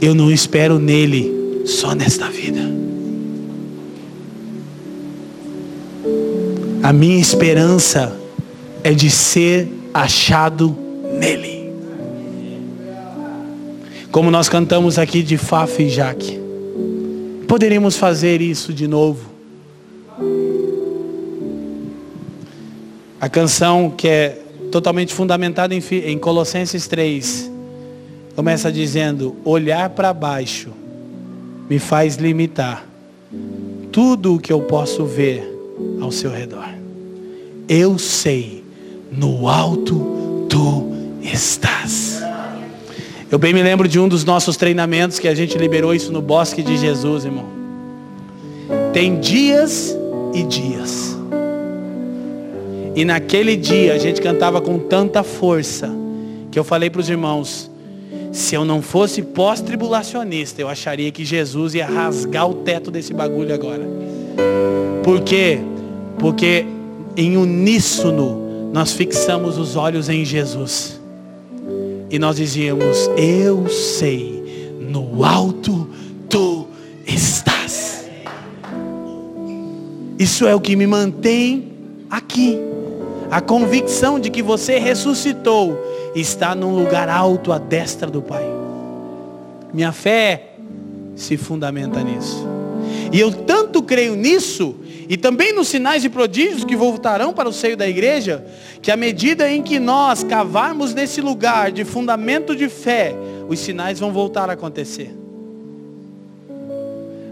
[0.00, 2.60] eu não espero nele só nesta vida.
[6.82, 8.16] A minha esperança
[8.82, 10.76] é de ser achado
[11.18, 11.72] nele.
[14.10, 16.40] Como nós cantamos aqui de Faf e Jaque.
[17.46, 19.28] Poderíamos fazer isso de novo.
[23.20, 27.58] A canção que é totalmente fundamentada em, em Colossenses 3
[28.38, 30.70] Começa dizendo: olhar para baixo
[31.68, 32.86] me faz limitar
[33.90, 35.57] tudo o que eu posso ver
[36.00, 36.68] ao seu redor.
[37.68, 38.64] Eu sei,
[39.10, 40.90] no alto tu
[41.22, 42.22] estás.
[43.30, 46.22] Eu bem me lembro de um dos nossos treinamentos que a gente liberou isso no
[46.22, 47.44] Bosque de Jesus, irmão.
[48.92, 49.94] Tem dias
[50.32, 51.16] e dias.
[52.96, 55.90] E naquele dia a gente cantava com tanta força
[56.50, 57.70] que eu falei para os irmãos,
[58.32, 63.54] se eu não fosse pós-tribulacionista, eu acharia que Jesus ia rasgar o teto desse bagulho
[63.54, 63.86] agora.
[65.04, 65.60] Por quê?
[66.18, 66.66] Porque
[67.16, 71.00] em uníssono nós fixamos os olhos em Jesus.
[72.10, 75.88] E nós dizíamos: Eu sei, no alto
[76.28, 76.66] tu
[77.06, 78.08] estás.
[80.18, 81.72] Isso é o que me mantém
[82.10, 82.58] aqui.
[83.30, 85.78] A convicção de que você ressuscitou
[86.14, 88.44] está num lugar alto à destra do Pai.
[89.72, 90.54] Minha fé
[91.14, 92.46] se fundamenta nisso.
[93.12, 94.74] E eu tanto creio nisso,
[95.08, 98.44] e também nos sinais e prodígios que voltarão para o seio da igreja,
[98.82, 103.14] que à medida em que nós cavarmos nesse lugar de fundamento de fé,
[103.48, 105.14] os sinais vão voltar a acontecer.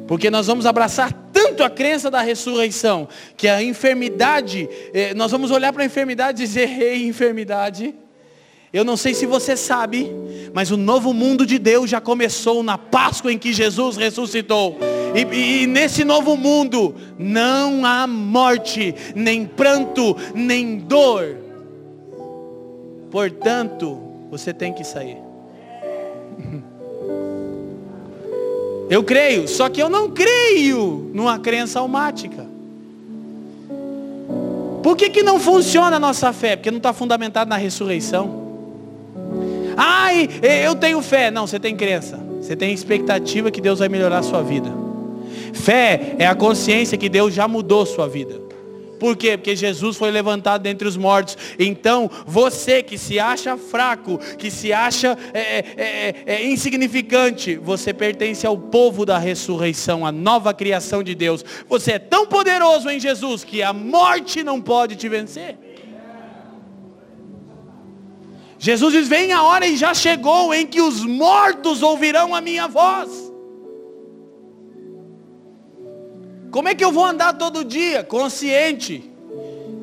[0.08, 5.50] Porque nós vamos abraçar tanto a crença da ressurreição, que a enfermidade, eh, nós vamos
[5.50, 7.94] olhar para a enfermidade e dizer, ei enfermidade,
[8.72, 10.10] eu não sei se você sabe,
[10.52, 14.78] mas o novo mundo de Deus já começou na Páscoa em que Jesus ressuscitou.
[15.14, 21.38] E, e, nesse novo mundo não há morte, nem pranto, nem dor.
[23.10, 23.98] Portanto,
[24.30, 25.18] você tem que sair.
[28.88, 32.46] Eu creio, só que eu não creio numa crença almática.
[34.80, 36.54] Por que, que não funciona a nossa fé?
[36.54, 38.45] Porque não está fundamentado na ressurreição.
[39.76, 40.28] Ai,
[40.64, 41.30] eu tenho fé.
[41.30, 42.18] Não, você tem crença.
[42.40, 44.72] Você tem expectativa que Deus vai melhorar a sua vida.
[45.52, 48.46] Fé é a consciência que Deus já mudou a sua vida.
[48.98, 49.36] Por quê?
[49.36, 51.36] Porque Jesus foi levantado dentre os mortos.
[51.58, 57.92] Então, você que se acha fraco, que se acha é, é, é, é, insignificante, você
[57.92, 61.44] pertence ao povo da ressurreição, a nova criação de Deus.
[61.68, 65.65] Você é tão poderoso em Jesus que a morte não pode te vencer.
[68.58, 72.66] Jesus diz: vem a hora e já chegou em que os mortos ouvirão a minha
[72.66, 73.26] voz.
[76.50, 79.10] Como é que eu vou andar todo dia consciente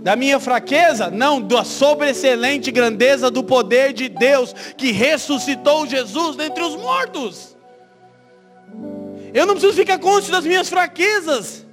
[0.01, 1.11] da minha fraqueza?
[1.11, 7.55] Não, da sobreexcelente grandeza do poder de Deus que ressuscitou Jesus dentre os mortos.
[9.33, 11.65] Eu não preciso ficar consciente das minhas fraquezas.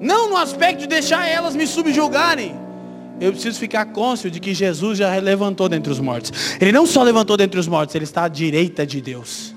[0.00, 2.61] Não no aspecto de deixar elas me subjugarem.
[3.20, 6.32] Eu preciso ficar consciente de que Jesus já levantou dentre os mortos.
[6.60, 9.54] Ele não só levantou dentre os mortos, ele está à direita de Deus.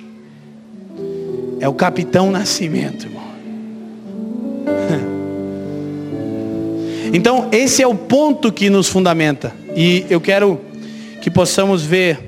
[1.59, 3.25] É o capitão Nascimento, irmão.
[7.13, 9.53] Então, esse é o ponto que nos fundamenta.
[9.73, 10.59] E eu quero
[11.21, 12.19] que possamos ver.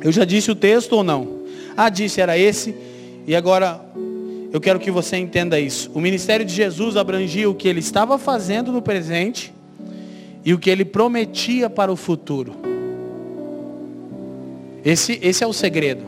[0.00, 1.40] Eu já disse o texto ou não?
[1.76, 2.74] Ah, disse, era esse.
[3.26, 3.80] E agora
[4.52, 5.90] eu quero que você entenda isso.
[5.92, 9.52] O ministério de Jesus abrangia o que ele estava fazendo no presente
[10.44, 12.54] e o que ele prometia para o futuro.
[14.84, 16.04] Esse, esse é o segredo.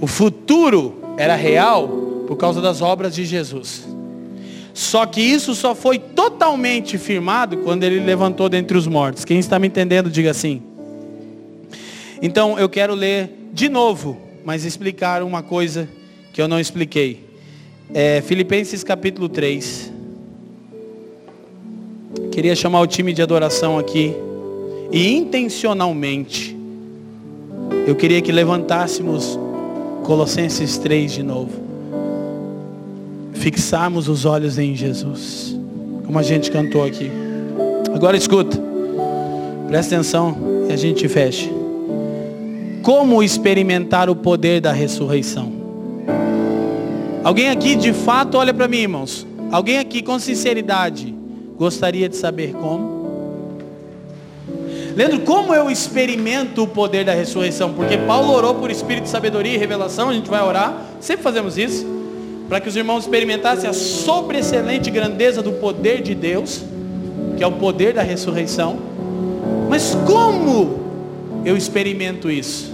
[0.00, 1.88] O futuro era real
[2.26, 3.88] por causa das obras de Jesus.
[4.74, 9.24] Só que isso só foi totalmente firmado quando ele levantou dentre os mortos.
[9.24, 10.62] Quem está me entendendo, diga assim.
[12.20, 15.88] Então eu quero ler de novo, mas explicar uma coisa
[16.32, 17.24] que eu não expliquei.
[17.92, 19.87] É, Filipenses capítulo 3.
[22.32, 24.14] Queria chamar o time de adoração aqui.
[24.90, 26.56] E intencionalmente,
[27.86, 29.38] eu queria que levantássemos
[30.04, 31.68] Colossenses 3 de novo
[33.38, 35.56] fixarmos os olhos em Jesus.
[36.04, 37.10] Como a gente cantou aqui.
[37.94, 38.60] Agora escuta.
[39.68, 40.36] Presta atenção
[40.68, 41.48] e a gente fecha.
[42.82, 45.52] Como experimentar o poder da ressurreição?
[47.22, 49.26] Alguém aqui de fato olha para mim, irmãos.
[49.50, 51.14] Alguém aqui com sinceridade
[51.58, 52.98] gostaria de saber como?
[54.96, 57.72] Leandro, como eu experimento o poder da ressurreição?
[57.72, 61.58] Porque Paulo orou por espírito de sabedoria e revelação, a gente vai orar, sempre fazemos
[61.58, 61.86] isso
[62.48, 66.62] para que os irmãos experimentassem a sobreexcelente grandeza do poder de Deus,
[67.36, 68.78] que é o poder da ressurreição.
[69.68, 72.72] Mas como eu experimento isso?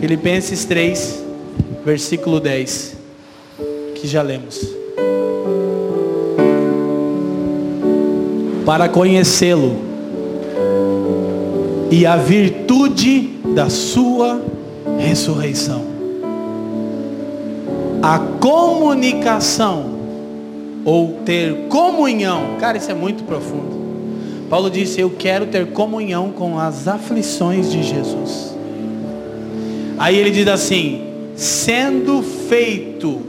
[0.00, 1.24] Filipenses 3,
[1.84, 2.96] versículo 10,
[3.94, 4.79] que já lemos.
[8.70, 9.76] Para conhecê-lo
[11.90, 14.40] e a virtude da sua
[14.96, 15.82] ressurreição
[18.00, 19.90] a comunicação
[20.84, 22.58] ou ter comunhão.
[22.60, 24.46] Cara, isso é muito profundo.
[24.48, 28.56] Paulo disse: Eu quero ter comunhão com as aflições de Jesus.
[29.98, 31.02] Aí ele diz assim:
[31.34, 33.20] sendo feito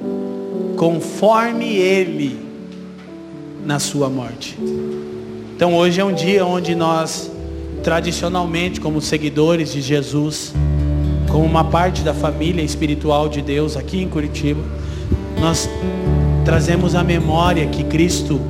[0.77, 2.39] conforme ele
[3.65, 4.55] na sua morte.
[5.61, 7.31] Então hoje é um dia onde nós,
[7.83, 10.55] tradicionalmente, como seguidores de Jesus,
[11.29, 14.59] como uma parte da família espiritual de Deus aqui em Curitiba,
[15.39, 15.69] nós
[16.43, 18.41] trazemos a memória que Cristo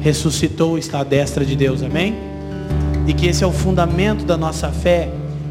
[0.00, 2.16] ressuscitou está à destra de Deus, amém?
[3.06, 5.10] E que esse é o fundamento da nossa fé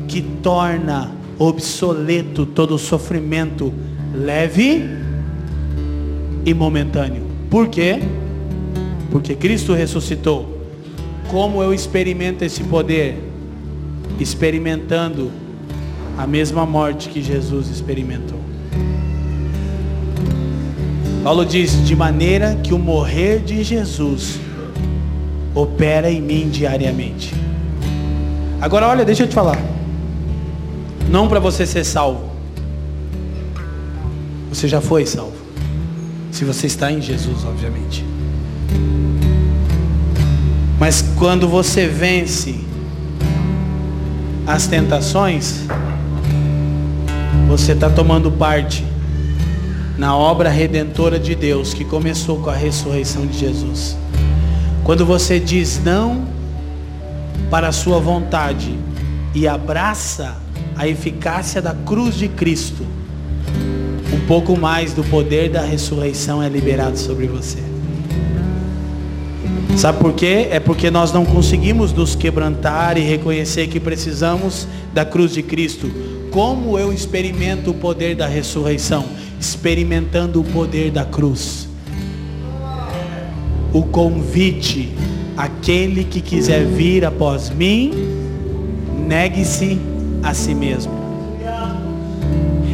[0.10, 3.74] que torna obsoleto todo o sofrimento
[4.14, 4.84] leve
[6.46, 7.24] e momentâneo.
[7.50, 7.98] Por quê?
[9.10, 10.57] Porque Cristo ressuscitou.
[11.30, 13.22] Como eu experimento esse poder?
[14.20, 15.32] Experimentando
[16.18, 18.40] a mesma morte que Jesus experimentou.
[21.24, 24.40] Paulo diz: de maneira que o morrer de Jesus
[25.54, 27.34] opera em mim diariamente.
[28.62, 29.60] Agora, olha, deixa eu te falar.
[31.10, 32.30] Não para você ser salvo.
[34.50, 35.36] Você já foi salvo.
[36.32, 38.04] Se você está em Jesus, obviamente.
[40.88, 42.56] Mas quando você vence
[44.48, 45.66] as tentações,
[47.46, 48.86] você está tomando parte
[49.98, 53.98] na obra redentora de Deus que começou com a ressurreição de Jesus.
[54.86, 56.26] Quando você diz não
[57.52, 58.74] para a sua vontade
[59.36, 60.38] e abraça
[60.74, 62.86] a eficácia da cruz de Cristo,
[64.14, 67.77] um pouco mais do poder da ressurreição é liberado sobre você.
[69.78, 70.48] Sabe por quê?
[70.50, 75.92] É porque nós não conseguimos nos quebrantar e reconhecer que precisamos da cruz de Cristo
[76.32, 79.06] como eu experimento o poder da ressurreição?
[79.40, 81.68] Experimentando o poder da cruz.
[83.72, 84.96] o convite:
[85.36, 87.92] aquele que quiser vir após mim,
[89.08, 89.80] negue-se
[90.24, 90.94] a si mesmo.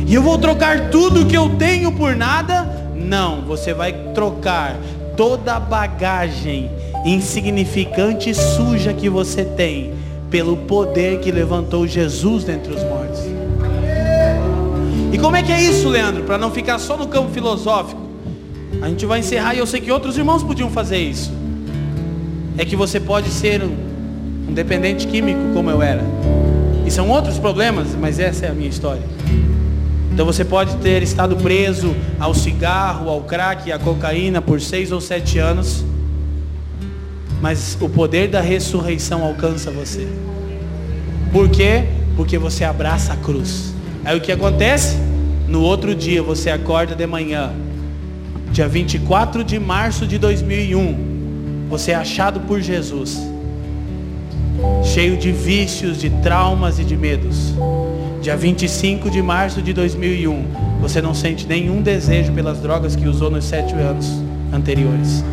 [0.07, 2.91] E eu vou trocar tudo que eu tenho por nada?
[2.95, 4.77] Não, você vai trocar
[5.17, 6.69] toda a bagagem
[7.05, 9.93] insignificante e suja que você tem
[10.29, 13.19] pelo poder que levantou Jesus dentre os mortos.
[15.11, 16.23] E como é que é isso, Leandro?
[16.23, 18.01] Para não ficar só no campo filosófico.
[18.81, 21.31] A gente vai encerrar e eu sei que outros irmãos podiam fazer isso.
[22.57, 23.75] É que você pode ser um,
[24.49, 26.01] um dependente químico como eu era.
[26.85, 29.03] E são outros problemas, mas essa é a minha história.
[30.11, 34.99] Então você pode ter estado preso ao cigarro, ao crack, à cocaína por seis ou
[34.99, 35.83] sete anos,
[37.43, 40.07] mas o poder da ressurreição alcança você.
[41.29, 41.83] Por quê?
[42.15, 43.73] Porque você abraça a cruz.
[44.05, 44.95] Aí o que acontece?
[45.45, 47.51] No outro dia você acorda de manhã,
[48.53, 53.19] dia 24 de março de 2001, você é achado por Jesus,
[54.81, 57.53] cheio de vícios, de traumas e de medos.
[58.21, 60.45] Dia 25 de março de 2001,
[60.79, 64.07] você não sente nenhum desejo pelas drogas que usou nos sete anos
[64.53, 65.25] anteriores.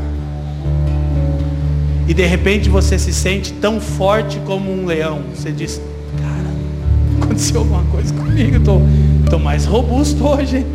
[2.10, 5.22] E de repente você se sente tão forte como um leão.
[5.32, 5.80] Você diz,
[6.20, 8.82] cara, aconteceu alguma coisa comigo, estou
[9.26, 10.66] tô, tô mais robusto hoje.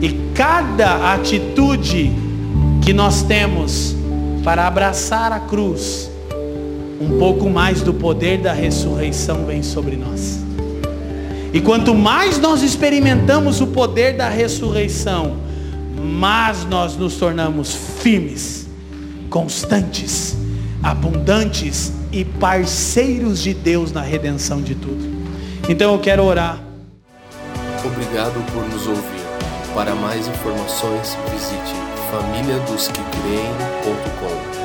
[0.00, 2.12] E cada atitude
[2.80, 3.96] que nós temos
[4.44, 6.08] para abraçar a cruz,
[7.00, 10.38] um pouco mais do poder da ressurreição vem sobre nós.
[11.52, 15.38] E quanto mais nós experimentamos o poder da ressurreição,
[16.00, 18.69] mais nós nos tornamos firmes,
[19.30, 20.36] constantes,
[20.82, 25.08] abundantes e parceiros de Deus na redenção de tudo.
[25.68, 26.60] Então eu quero orar.
[27.84, 29.20] Obrigado por nos ouvir.
[29.74, 31.74] Para mais informações, visite
[32.10, 34.59] famíliadosquecreem.com.